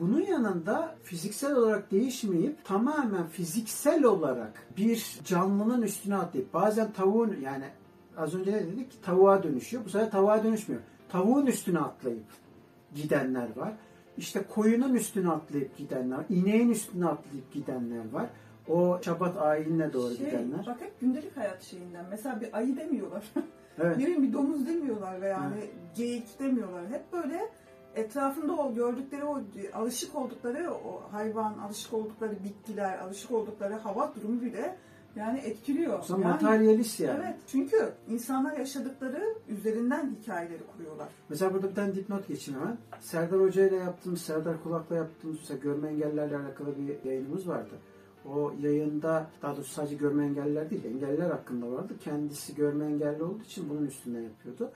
Bunun 0.00 0.20
yanında 0.20 0.94
fiziksel 1.02 1.56
olarak 1.56 1.90
değişmeyip 1.90 2.64
tamamen 2.64 3.26
fiziksel 3.26 4.04
olarak 4.04 4.52
bir 4.76 5.18
canlının 5.24 5.82
üstüne 5.82 6.16
atlayıp 6.16 6.54
bazen 6.54 6.92
tavuğun 6.92 7.36
yani 7.42 7.64
az 8.16 8.34
önce 8.34 8.52
ne 8.52 8.66
dedik 8.66 9.02
tavuğa 9.02 9.42
dönüşüyor. 9.42 9.84
Bu 9.84 9.88
sefer 9.88 10.10
tavuğa 10.10 10.44
dönüşmüyor. 10.44 10.82
Tavuğun 11.08 11.46
üstüne 11.46 11.78
atlayıp 11.78 12.24
gidenler 12.94 13.56
var. 13.56 13.72
İşte 14.16 14.42
koyunun 14.54 14.94
üstüne 14.94 15.30
atlayıp 15.30 15.76
gidenler, 15.76 16.18
ineğin 16.28 16.70
üstüne 16.70 17.06
atlayıp 17.06 17.52
gidenler 17.52 18.12
var. 18.12 18.26
O 18.68 18.98
Şabat 19.02 19.36
ayinine 19.36 19.92
doğru 19.92 20.14
Şey, 20.14 20.26
gidenler. 20.26 20.66
bak 20.66 20.80
hep 20.80 21.00
gündelik 21.00 21.36
hayat 21.36 21.62
şeyinden. 21.62 22.04
Mesela 22.10 22.40
bir 22.40 22.56
ayı 22.56 22.76
demiyorlar. 22.76 23.24
Evet. 23.82 23.96
Ne 23.96 24.02
bileyim 24.02 24.22
bir 24.22 24.32
domuz 24.32 24.66
demiyorlar 24.66 25.20
ve 25.20 25.28
yani 25.28 25.56
geyik 25.96 26.38
demiyorlar. 26.40 26.88
Hep 26.90 27.12
böyle 27.12 27.48
etrafında 27.94 28.52
o 28.52 28.74
gördükleri 28.74 29.24
o 29.24 29.42
alışık 29.74 30.16
oldukları 30.16 30.74
o 30.74 31.02
hayvan, 31.12 31.58
alışık 31.58 31.92
oldukları 31.92 32.44
bitkiler, 32.44 32.98
alışık 32.98 33.30
oldukları 33.30 33.74
hava 33.74 34.14
durumu 34.14 34.40
bile 34.40 34.76
Yani 35.16 35.38
etkiliyor. 35.38 36.02
Zaman 36.02 36.22
yani, 36.22 36.32
materyalist 36.32 37.00
yani. 37.00 37.20
Evet. 37.24 37.36
Çünkü 37.46 37.92
insanlar 38.08 38.56
yaşadıkları 38.58 39.34
üzerinden 39.48 40.16
hikayeleri 40.20 40.62
kuruyorlar. 40.76 41.08
Mesela 41.28 41.54
burada 41.54 41.70
bir 41.70 41.74
tane 41.74 41.94
dipnot 41.94 42.28
geçeyim 42.28 42.60
hemen. 42.60 42.78
Serdar 43.00 43.40
Hoca 43.40 43.68
ile 43.68 43.76
yaptığımız, 43.76 44.20
Serdar 44.20 44.62
Kulak'la 44.62 44.96
yaptığımız 44.96 45.36
mesela 45.40 45.60
görme 45.60 45.88
engellerle 45.88 46.36
alakalı 46.36 46.74
bir 46.78 47.08
yayınımız 47.10 47.48
vardı. 47.48 47.74
O 48.34 48.52
yayında 48.60 49.26
daha 49.42 49.56
doğrusu 49.56 49.72
sadece 49.72 49.96
görme 49.96 50.24
engelliler 50.24 50.70
değil, 50.70 50.84
engelliler 50.84 51.30
hakkında 51.30 51.72
vardı. 51.72 51.94
Kendisi 52.04 52.54
görme 52.54 52.84
engelli 52.84 53.22
olduğu 53.22 53.42
için 53.42 53.68
bunun 53.70 53.86
üstünden 53.86 54.20
yapıyordu. 54.20 54.70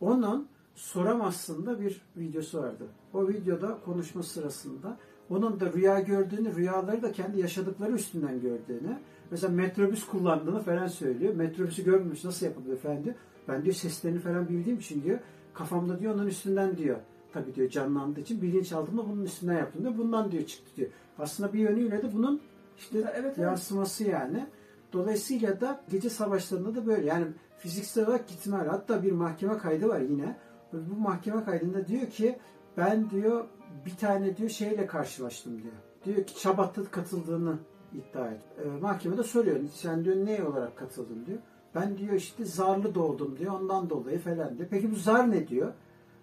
Onun 0.00 0.48
soramazsın 0.74 1.80
bir 1.80 2.02
videosu 2.16 2.62
vardı. 2.62 2.84
O 3.14 3.28
videoda 3.28 3.78
konuşma 3.84 4.22
sırasında 4.22 4.96
onun 5.30 5.60
da 5.60 5.72
rüya 5.72 6.00
gördüğünü, 6.00 6.54
rüyaları 6.56 7.02
da 7.02 7.12
kendi 7.12 7.40
yaşadıkları 7.40 7.92
üstünden 7.92 8.40
gördüğünü, 8.40 8.98
mesela 9.32 9.52
metrobüs 9.52 10.06
kullandığını 10.06 10.62
falan 10.62 10.86
söylüyor. 10.86 11.34
Metrobüsü 11.34 11.84
görmemiş 11.84 12.24
nasıl 12.24 12.46
yapılıyor 12.46 12.78
falan 12.78 13.04
diyor. 13.04 13.14
Ben 13.48 13.64
diyor 13.64 13.74
seslerini 13.74 14.18
falan 14.18 14.48
bildiğim 14.48 14.78
için 14.78 15.02
diyor 15.02 15.18
kafamda 15.54 15.98
diyor 15.98 16.14
onun 16.14 16.26
üstünden 16.26 16.78
diyor. 16.78 16.96
Tabii 17.32 17.54
diyor 17.54 17.68
canlandığı 17.70 18.20
için 18.20 18.42
bilinçaltımda 18.42 19.08
bunun 19.08 19.24
üstünden 19.24 19.58
yaptım 19.58 19.82
diyor. 19.82 19.98
Bundan 19.98 20.32
diyor 20.32 20.46
çıktı 20.46 20.70
diyor. 20.76 20.90
Aslında 21.18 21.52
bir 21.52 21.58
yönüyle 21.58 22.02
de 22.02 22.12
bunun 22.14 22.40
işte 22.78 22.98
Evet, 22.98 23.14
evet. 23.14 23.38
yansıması 23.38 24.04
yani. 24.04 24.46
Dolayısıyla 24.92 25.60
da 25.60 25.84
gece 25.90 26.10
savaşlarında 26.10 26.74
da 26.74 26.86
böyle 26.86 27.06
yani 27.06 27.26
fiziksel 27.58 28.06
olarak 28.06 28.28
gitme 28.28 28.56
hatta 28.56 29.02
bir 29.02 29.12
mahkeme 29.12 29.58
kaydı 29.58 29.88
var 29.88 30.00
yine. 30.00 30.36
Bu 30.72 31.00
mahkeme 31.00 31.44
kaydında 31.44 31.88
diyor 31.88 32.06
ki 32.06 32.38
ben 32.76 33.10
diyor 33.10 33.44
bir 33.86 33.96
tane 33.96 34.36
diyor 34.36 34.50
şeyle 34.50 34.86
karşılaştım 34.86 35.62
diyor. 35.62 35.74
Diyor 36.04 36.26
ki 36.26 36.40
Çabat'ta 36.40 36.84
katıldığını 36.84 37.58
iddia 37.94 38.28
et. 38.28 38.40
Ee, 38.64 38.80
mahkemede 38.80 39.22
soruyor. 39.22 39.56
Sen 39.74 40.04
diyor 40.04 40.16
ne 40.16 40.44
olarak 40.44 40.76
katıldın 40.76 41.26
diyor. 41.26 41.38
Ben 41.74 41.98
diyor 41.98 42.12
işte 42.14 42.44
zarlı 42.44 42.94
doğdum 42.94 43.38
diyor. 43.38 43.60
Ondan 43.60 43.90
dolayı 43.90 44.18
falan 44.18 44.58
diyor. 44.58 44.68
Peki 44.70 44.90
bu 44.90 44.94
zar 44.96 45.30
ne 45.30 45.48
diyor? 45.48 45.72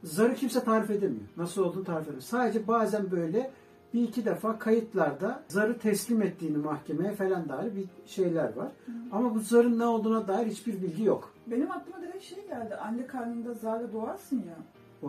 Zarı 0.04 0.36
kimse 0.36 0.64
tarif 0.64 0.90
edemiyor. 0.92 1.26
Nasıl 1.38 1.64
olduğunu 1.64 1.84
tarif 1.84 2.04
edemiyor. 2.04 2.22
Sadece 2.22 2.68
bazen 2.68 3.12
böyle 3.12 3.52
bir 3.94 4.04
iki 4.04 4.26
defa 4.26 4.60
kayıtlarda 4.60 5.44
zarı 5.48 5.78
teslim 5.80 6.22
ettiğini 6.22 6.58
mahkemeye 6.58 7.12
falan 7.12 7.50
dair 7.50 7.76
bir 7.76 7.86
şeyler 8.06 8.56
var. 8.56 8.72
Ama 9.12 9.36
bu 9.36 9.40
zarın 9.40 9.80
ne 9.80 9.86
olduğuna 9.86 10.28
dair 10.28 10.48
hiçbir 10.48 10.82
bilgi 10.82 11.04
yok. 11.04 11.34
Benim 11.48 11.72
aklıma 11.72 12.02
direkt 12.02 12.24
şey 12.24 12.48
geldi. 12.48 12.76
Anne 12.76 13.08
karnında 13.08 13.54
zarla 13.54 13.94
doğarsın 13.94 14.38
ya. 14.38 14.58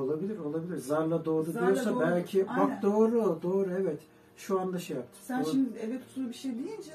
Olabilir, 0.00 0.38
olabilir. 0.38 0.76
Zarla 0.76 1.24
doğdu 1.24 1.52
Zarla 1.52 1.66
diyorsa 1.66 1.94
doğdu. 1.94 2.00
belki 2.00 2.46
Aynen. 2.48 2.68
bak 2.70 2.82
doğru, 2.82 3.38
doğru 3.42 3.70
evet. 3.80 4.00
Şu 4.40 4.60
anda 4.60 4.78
şey 4.78 4.96
yaptı. 4.96 5.18
Sen 5.22 5.44
Doğru. 5.44 5.50
şimdi 5.50 5.78
eve 5.78 6.00
tutulu 6.00 6.28
bir 6.28 6.34
şey 6.34 6.52
deyince 6.54 6.92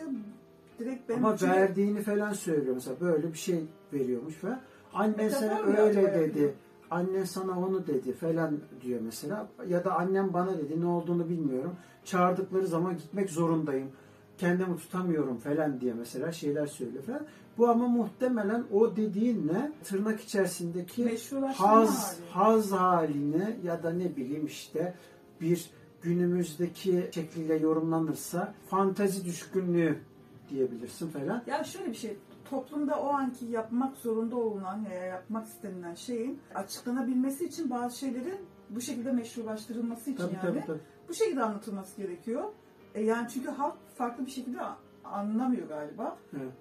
direkt 0.80 1.10
benim 1.10 1.26
Ama 1.26 1.36
içime- 1.36 1.56
verdiğini 1.56 2.02
falan 2.02 2.34
söylüyor 2.34 2.74
mesela 2.76 3.00
böyle 3.02 3.34
bir 3.34 3.38
şey 3.38 3.64
veriyormuş 3.94 4.34
falan. 4.36 4.62
Annen 4.94 5.18
Metafor 5.18 5.48
sana 5.48 5.60
öyle 5.66 6.14
dedi. 6.14 6.54
Annen 6.92 7.24
sana 7.24 7.60
onu 7.60 7.88
dedi 7.88 8.14
falan 8.14 8.60
diyor 8.82 9.00
mesela. 9.04 9.48
Ya 9.68 9.86
da 9.86 9.96
annem 9.96 10.34
bana 10.34 10.58
dedi 10.58 10.82
ne 10.82 10.86
olduğunu 10.86 11.30
bilmiyorum. 11.30 11.76
Çağırdıkları 12.06 12.68
zaman 12.68 12.98
gitmek 12.98 13.30
zorundayım. 13.30 13.92
Kendimi 14.38 14.78
tutamıyorum 14.78 15.38
falan 15.38 15.82
diye 15.82 15.94
mesela 15.94 16.32
şeyler 16.32 16.66
söylüyor 16.68 17.04
falan. 17.04 17.22
Bu 17.58 17.70
ama 17.70 17.88
muhtemelen 17.88 18.64
o 18.74 18.96
dediğinle 18.96 19.72
tırnak 19.84 20.22
içerisindeki 20.22 21.18
haz, 21.56 21.60
hali. 21.60 22.30
haz 22.30 22.72
haline 22.72 23.58
ya 23.64 23.84
da 23.84 23.90
ne 23.94 24.16
bileyim 24.16 24.46
işte 24.46 24.94
bir 25.42 25.70
günümüzdeki 26.06 27.10
şekliyle 27.12 27.56
yorumlanırsa 27.56 28.54
fantazi 28.70 29.26
düşkünlüğü 29.26 30.00
diyebilirsin 30.50 31.10
falan. 31.10 31.44
Ya 31.48 31.64
şöyle 31.64 31.90
bir 31.90 31.96
şey, 31.96 32.18
toplumda 32.50 33.00
o 33.02 33.08
anki 33.08 33.46
yapmak 33.46 33.98
zorunda 33.98 34.36
olunan 34.36 34.86
veya 34.90 35.06
yapmak 35.06 35.48
istenilen 35.48 35.96
şeyin 35.96 36.40
açıklanabilmesi 36.56 37.46
için 37.46 37.70
bazı 37.70 37.98
şeylerin 37.98 38.40
bu 38.70 38.82
şekilde 38.82 39.12
meşrulaştırılması 39.12 40.10
için 40.10 40.24
Tabii 40.24 40.36
yani 40.36 40.42
tabii 40.42 40.66
tabii. 40.68 40.80
bu 41.10 41.14
şekilde 41.14 41.44
anlatılması 41.44 42.02
gerekiyor. 42.02 42.44
E 42.96 43.04
yani 43.04 43.28
çünkü 43.34 43.50
halk 43.50 43.76
farklı 43.98 44.26
bir 44.26 44.32
şekilde 44.32 44.60
anlamıyor 45.04 45.68
galiba. 45.68 46.18
Evet. 46.38 46.52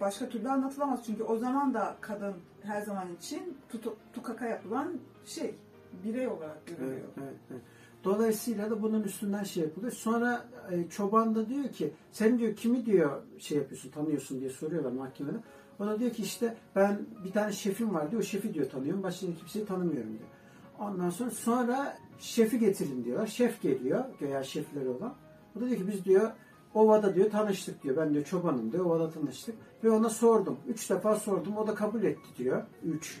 Başka 0.00 0.28
türlü 0.28 0.48
anlatılamaz 0.48 1.00
çünkü 1.06 1.22
o 1.22 1.36
zaman 1.36 1.74
da 1.74 1.96
kadın 2.00 2.34
her 2.62 2.80
zaman 2.80 3.14
için 3.14 3.56
tutu, 3.68 3.96
tukaka 4.12 4.46
yapılan 4.46 4.92
şey, 5.24 5.54
birey 6.04 6.28
olarak 6.28 6.66
görülüyor. 6.66 6.92
Evet, 6.92 7.18
evet, 7.18 7.34
evet. 7.50 7.62
Dolayısıyla 8.04 8.70
da 8.70 8.82
bunun 8.82 9.02
üstünden 9.02 9.44
şey 9.44 9.62
yapılıyor. 9.62 9.92
Sonra 9.92 10.44
e, 10.70 10.88
çoban 10.88 11.34
da 11.34 11.48
diyor 11.48 11.68
ki 11.68 11.92
sen 12.12 12.38
diyor 12.38 12.56
kimi 12.56 12.86
diyor 12.86 13.22
şey 13.38 13.58
yapıyorsun 13.58 13.90
tanıyorsun 13.90 14.40
diye 14.40 14.50
soruyorlar 14.50 14.92
mahkemede. 14.92 15.36
O 15.80 15.86
da 15.86 16.00
diyor 16.00 16.10
ki 16.10 16.22
işte 16.22 16.56
ben 16.76 17.00
bir 17.24 17.32
tane 17.32 17.52
şefim 17.52 17.94
var 17.94 18.10
diyor. 18.10 18.22
O 18.22 18.24
şefi 18.24 18.54
diyor 18.54 18.70
tanıyorum. 18.70 19.02
Başka 19.02 19.26
kimseyi 19.26 19.66
tanımıyorum 19.66 20.10
diyor. 20.10 20.30
Ondan 20.78 21.10
sonra 21.10 21.30
sonra 21.30 21.98
şefi 22.18 22.58
getirin 22.58 23.04
diyorlar. 23.04 23.26
Şef 23.26 23.62
geliyor. 23.62 24.04
Göya 24.20 24.42
şefleri 24.42 24.88
olan. 24.88 25.14
O 25.56 25.60
da 25.60 25.66
diyor 25.66 25.78
ki 25.78 25.88
biz 25.88 26.04
diyor 26.04 26.32
Ovada 26.74 27.14
diyor 27.14 27.30
tanıştık 27.30 27.82
diyor. 27.82 27.96
Ben 27.96 28.14
diyor 28.14 28.24
çobanım 28.24 28.72
diyor. 28.72 28.84
Ovada 28.84 29.10
tanıştık. 29.10 29.54
Ve 29.84 29.90
ona 29.90 30.08
sordum. 30.08 30.58
Üç 30.68 30.90
defa 30.90 31.16
sordum. 31.16 31.56
O 31.56 31.66
da 31.66 31.74
kabul 31.74 32.02
etti 32.02 32.28
diyor. 32.38 32.62
Üç. 32.84 33.20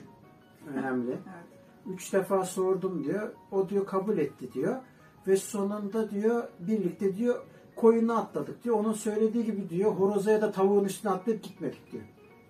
Önemli. 0.74 1.10
Evet. 1.10 1.57
Üç 1.94 2.12
defa 2.12 2.44
sordum 2.44 3.04
diyor. 3.04 3.28
O 3.52 3.68
diyor 3.68 3.86
kabul 3.86 4.18
etti 4.18 4.52
diyor. 4.52 4.76
Ve 5.26 5.36
sonunda 5.36 6.10
diyor 6.10 6.42
birlikte 6.60 7.16
diyor 7.16 7.36
koyuna 7.76 8.16
atladık 8.16 8.64
diyor. 8.64 8.76
Onun 8.76 8.92
söylediği 8.92 9.44
gibi 9.44 9.68
diyor 9.68 9.92
horoza 9.92 10.30
ya 10.30 10.42
da 10.42 10.52
tavuğun 10.52 10.84
üstüne 10.84 11.12
atlayıp 11.12 11.42
gitmedik 11.42 11.92
diyor. 11.92 12.04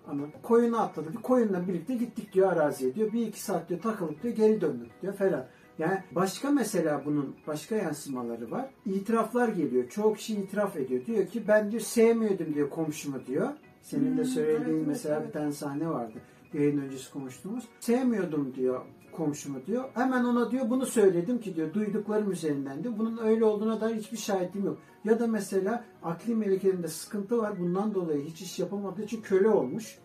Ama 0.07 0.23
koyuna 0.43 0.79
atladık. 0.79 1.23
Koyunla 1.23 1.67
birlikte 1.67 1.95
gittik 1.95 2.33
diyor 2.33 2.53
araziye 2.53 2.95
diyor. 2.95 3.13
Bir 3.13 3.27
iki 3.27 3.41
saat 3.41 3.69
diyor 3.69 3.81
takılıp 3.81 4.23
diyor 4.23 4.35
geri 4.35 4.61
döndük 4.61 5.01
diyor 5.01 5.13
falan. 5.13 5.45
Yani 5.79 6.03
başka 6.11 6.51
mesela 6.51 7.01
bunun 7.05 7.35
başka 7.47 7.75
yansımaları 7.75 8.51
var. 8.51 8.69
İtiraflar 8.85 9.47
geliyor. 9.47 9.89
Çoğu 9.89 10.13
kişi 10.13 10.35
itiraf 10.35 10.77
ediyor. 10.77 11.05
Diyor 11.05 11.27
ki 11.27 11.47
ben 11.47 11.71
diyor 11.71 11.81
sevmiyordum 11.81 12.53
diyor 12.53 12.69
komşumu 12.69 13.25
diyor. 13.25 13.49
Senin 13.81 14.17
de 14.17 14.25
söylediğin 14.25 14.87
mesela 14.87 15.27
bir 15.27 15.31
tane 15.31 15.51
sahne 15.51 15.89
vardı. 15.89 16.19
Yayın 16.53 16.77
öncesi 16.77 17.13
konuştuğumuz. 17.13 17.63
Sevmiyordum 17.79 18.55
diyor 18.55 18.81
komşumu 19.11 19.65
diyor. 19.65 19.89
Hemen 19.93 20.23
ona 20.23 20.51
diyor 20.51 20.69
bunu 20.69 20.85
söyledim 20.85 21.41
ki 21.41 21.55
diyor 21.55 21.73
duyduklarım 21.73 22.31
üzerinden 22.31 22.83
diyor. 22.83 22.93
Bunun 22.97 23.17
öyle 23.17 23.45
olduğuna 23.45 23.81
dair 23.81 23.95
hiçbir 23.95 24.17
şahidim 24.17 24.65
yok. 24.65 24.77
Ya 25.05 25.19
da 25.19 25.27
mesela 25.27 25.85
akli 26.03 26.35
melekelerinde 26.35 26.87
sıkıntı 26.87 27.37
var. 27.37 27.59
Bundan 27.59 27.93
dolayı 27.93 28.25
hiç 28.25 28.41
iş 28.41 28.59
yapamadığı 28.59 29.03
için 29.03 29.21
köle 29.21 29.49
olmuş. 29.49 29.99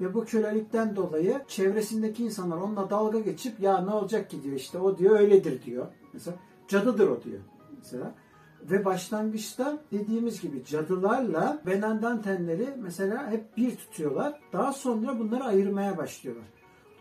Ve 0.00 0.14
bu 0.14 0.24
kölelikten 0.24 0.96
dolayı 0.96 1.40
çevresindeki 1.48 2.24
insanlar 2.24 2.56
onunla 2.56 2.90
dalga 2.90 3.20
geçip 3.20 3.60
ya 3.60 3.80
ne 3.80 3.90
olacak 3.90 4.30
ki 4.30 4.42
diyor 4.42 4.56
işte 4.56 4.78
o 4.78 4.98
diyor 4.98 5.20
öyledir 5.20 5.62
diyor. 5.62 5.86
Mesela 6.12 6.36
cadıdır 6.68 7.08
o 7.08 7.22
diyor. 7.22 7.40
Mesela 7.78 8.14
ve 8.62 8.84
başlangıçta 8.84 9.78
dediğimiz 9.92 10.40
gibi 10.40 10.64
cadılarla 10.64 11.62
Benandantenleri 11.66 12.68
mesela 12.82 13.30
hep 13.30 13.56
bir 13.56 13.76
tutuyorlar. 13.76 14.40
Daha 14.52 14.72
sonra 14.72 15.18
bunları 15.18 15.44
ayırmaya 15.44 15.98
başlıyorlar. 15.98 16.44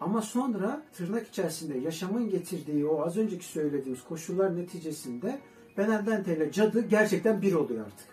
Ama 0.02 0.22
sonra 0.22 0.82
tırnak 0.94 1.28
içerisinde 1.28 1.78
yaşamın 1.78 2.30
getirdiği 2.30 2.86
o 2.86 3.02
az 3.02 3.18
önceki 3.18 3.46
söylediğimiz 3.46 4.04
koşullar 4.04 4.58
neticesinde 4.58 5.40
Benandante 5.78 6.38
ile 6.38 6.52
cadı 6.52 6.82
gerçekten 6.82 7.42
bir 7.42 7.54
oluyor 7.54 7.86
artık. 7.86 8.08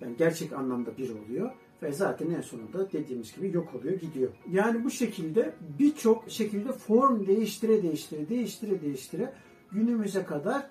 Yani 0.00 0.16
gerçek 0.16 0.52
anlamda 0.52 0.96
bir 0.98 1.10
oluyor 1.10 1.50
ve 1.82 1.92
zaten 1.92 2.30
en 2.30 2.40
sonunda 2.40 2.92
dediğimiz 2.92 3.34
gibi 3.36 3.56
yok 3.56 3.74
oluyor, 3.74 4.00
gidiyor. 4.00 4.32
Yani 4.52 4.84
bu 4.84 4.90
şekilde 4.90 5.54
birçok 5.78 6.30
şekilde 6.30 6.72
form 6.72 7.26
değiştire 7.26 7.82
değiştire 7.82 8.28
değiştire 8.28 8.82
değiştire 8.82 9.32
günümüze 9.72 10.24
kadar 10.24 10.70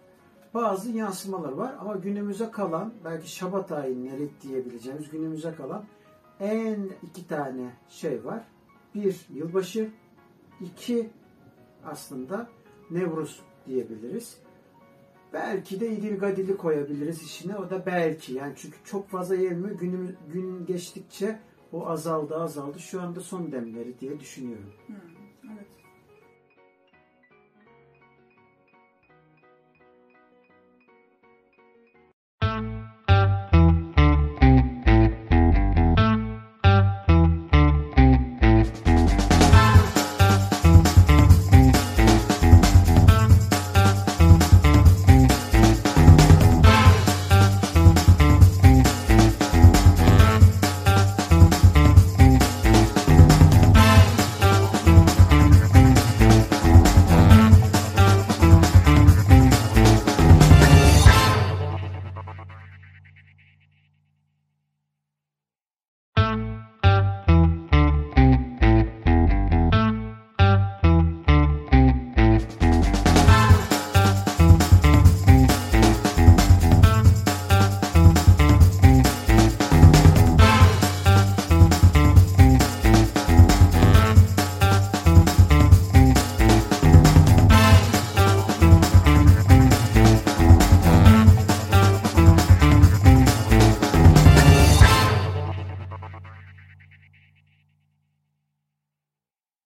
bazı 0.54 0.92
yansımalar 0.92 1.52
var 1.52 1.76
ama 1.80 1.96
günümüze 1.96 2.52
kalan 2.52 2.94
belki 3.06 3.32
Şabat 3.32 3.72
ayinleri 3.72 4.30
diyebileceğimiz 4.42 5.10
günümüze 5.10 5.56
kalan 5.56 5.86
en 6.40 6.90
iki 7.04 7.28
tane 7.28 7.74
şey 7.90 8.26
var. 8.26 8.44
Bir 8.96 9.26
yılbaşı, 9.34 9.90
iki 10.62 11.10
aslında 11.86 12.50
Nevruz 12.92 13.42
diyebiliriz. 13.68 14.38
Belki 15.34 15.80
de 15.80 15.92
İdil 15.92 16.20
Gadil'i 16.20 16.58
koyabiliriz 16.58 17.24
işine. 17.24 17.58
O 17.58 17.70
da 17.70 17.86
belki. 17.86 18.34
Yani 18.34 18.54
çünkü 18.56 18.78
çok 18.86 19.10
fazla 19.10 19.36
yayılmıyor. 19.36 19.80
Günümüz, 19.80 20.16
gün 20.34 20.66
geçtikçe 20.66 21.40
o 21.72 21.88
azaldı 21.88 22.36
azaldı. 22.36 22.80
Şu 22.80 23.02
anda 23.02 23.22
son 23.22 23.52
demleri 23.52 24.00
diye 24.00 24.20
düşünüyorum. 24.20 24.74
Hmm. 24.88 24.96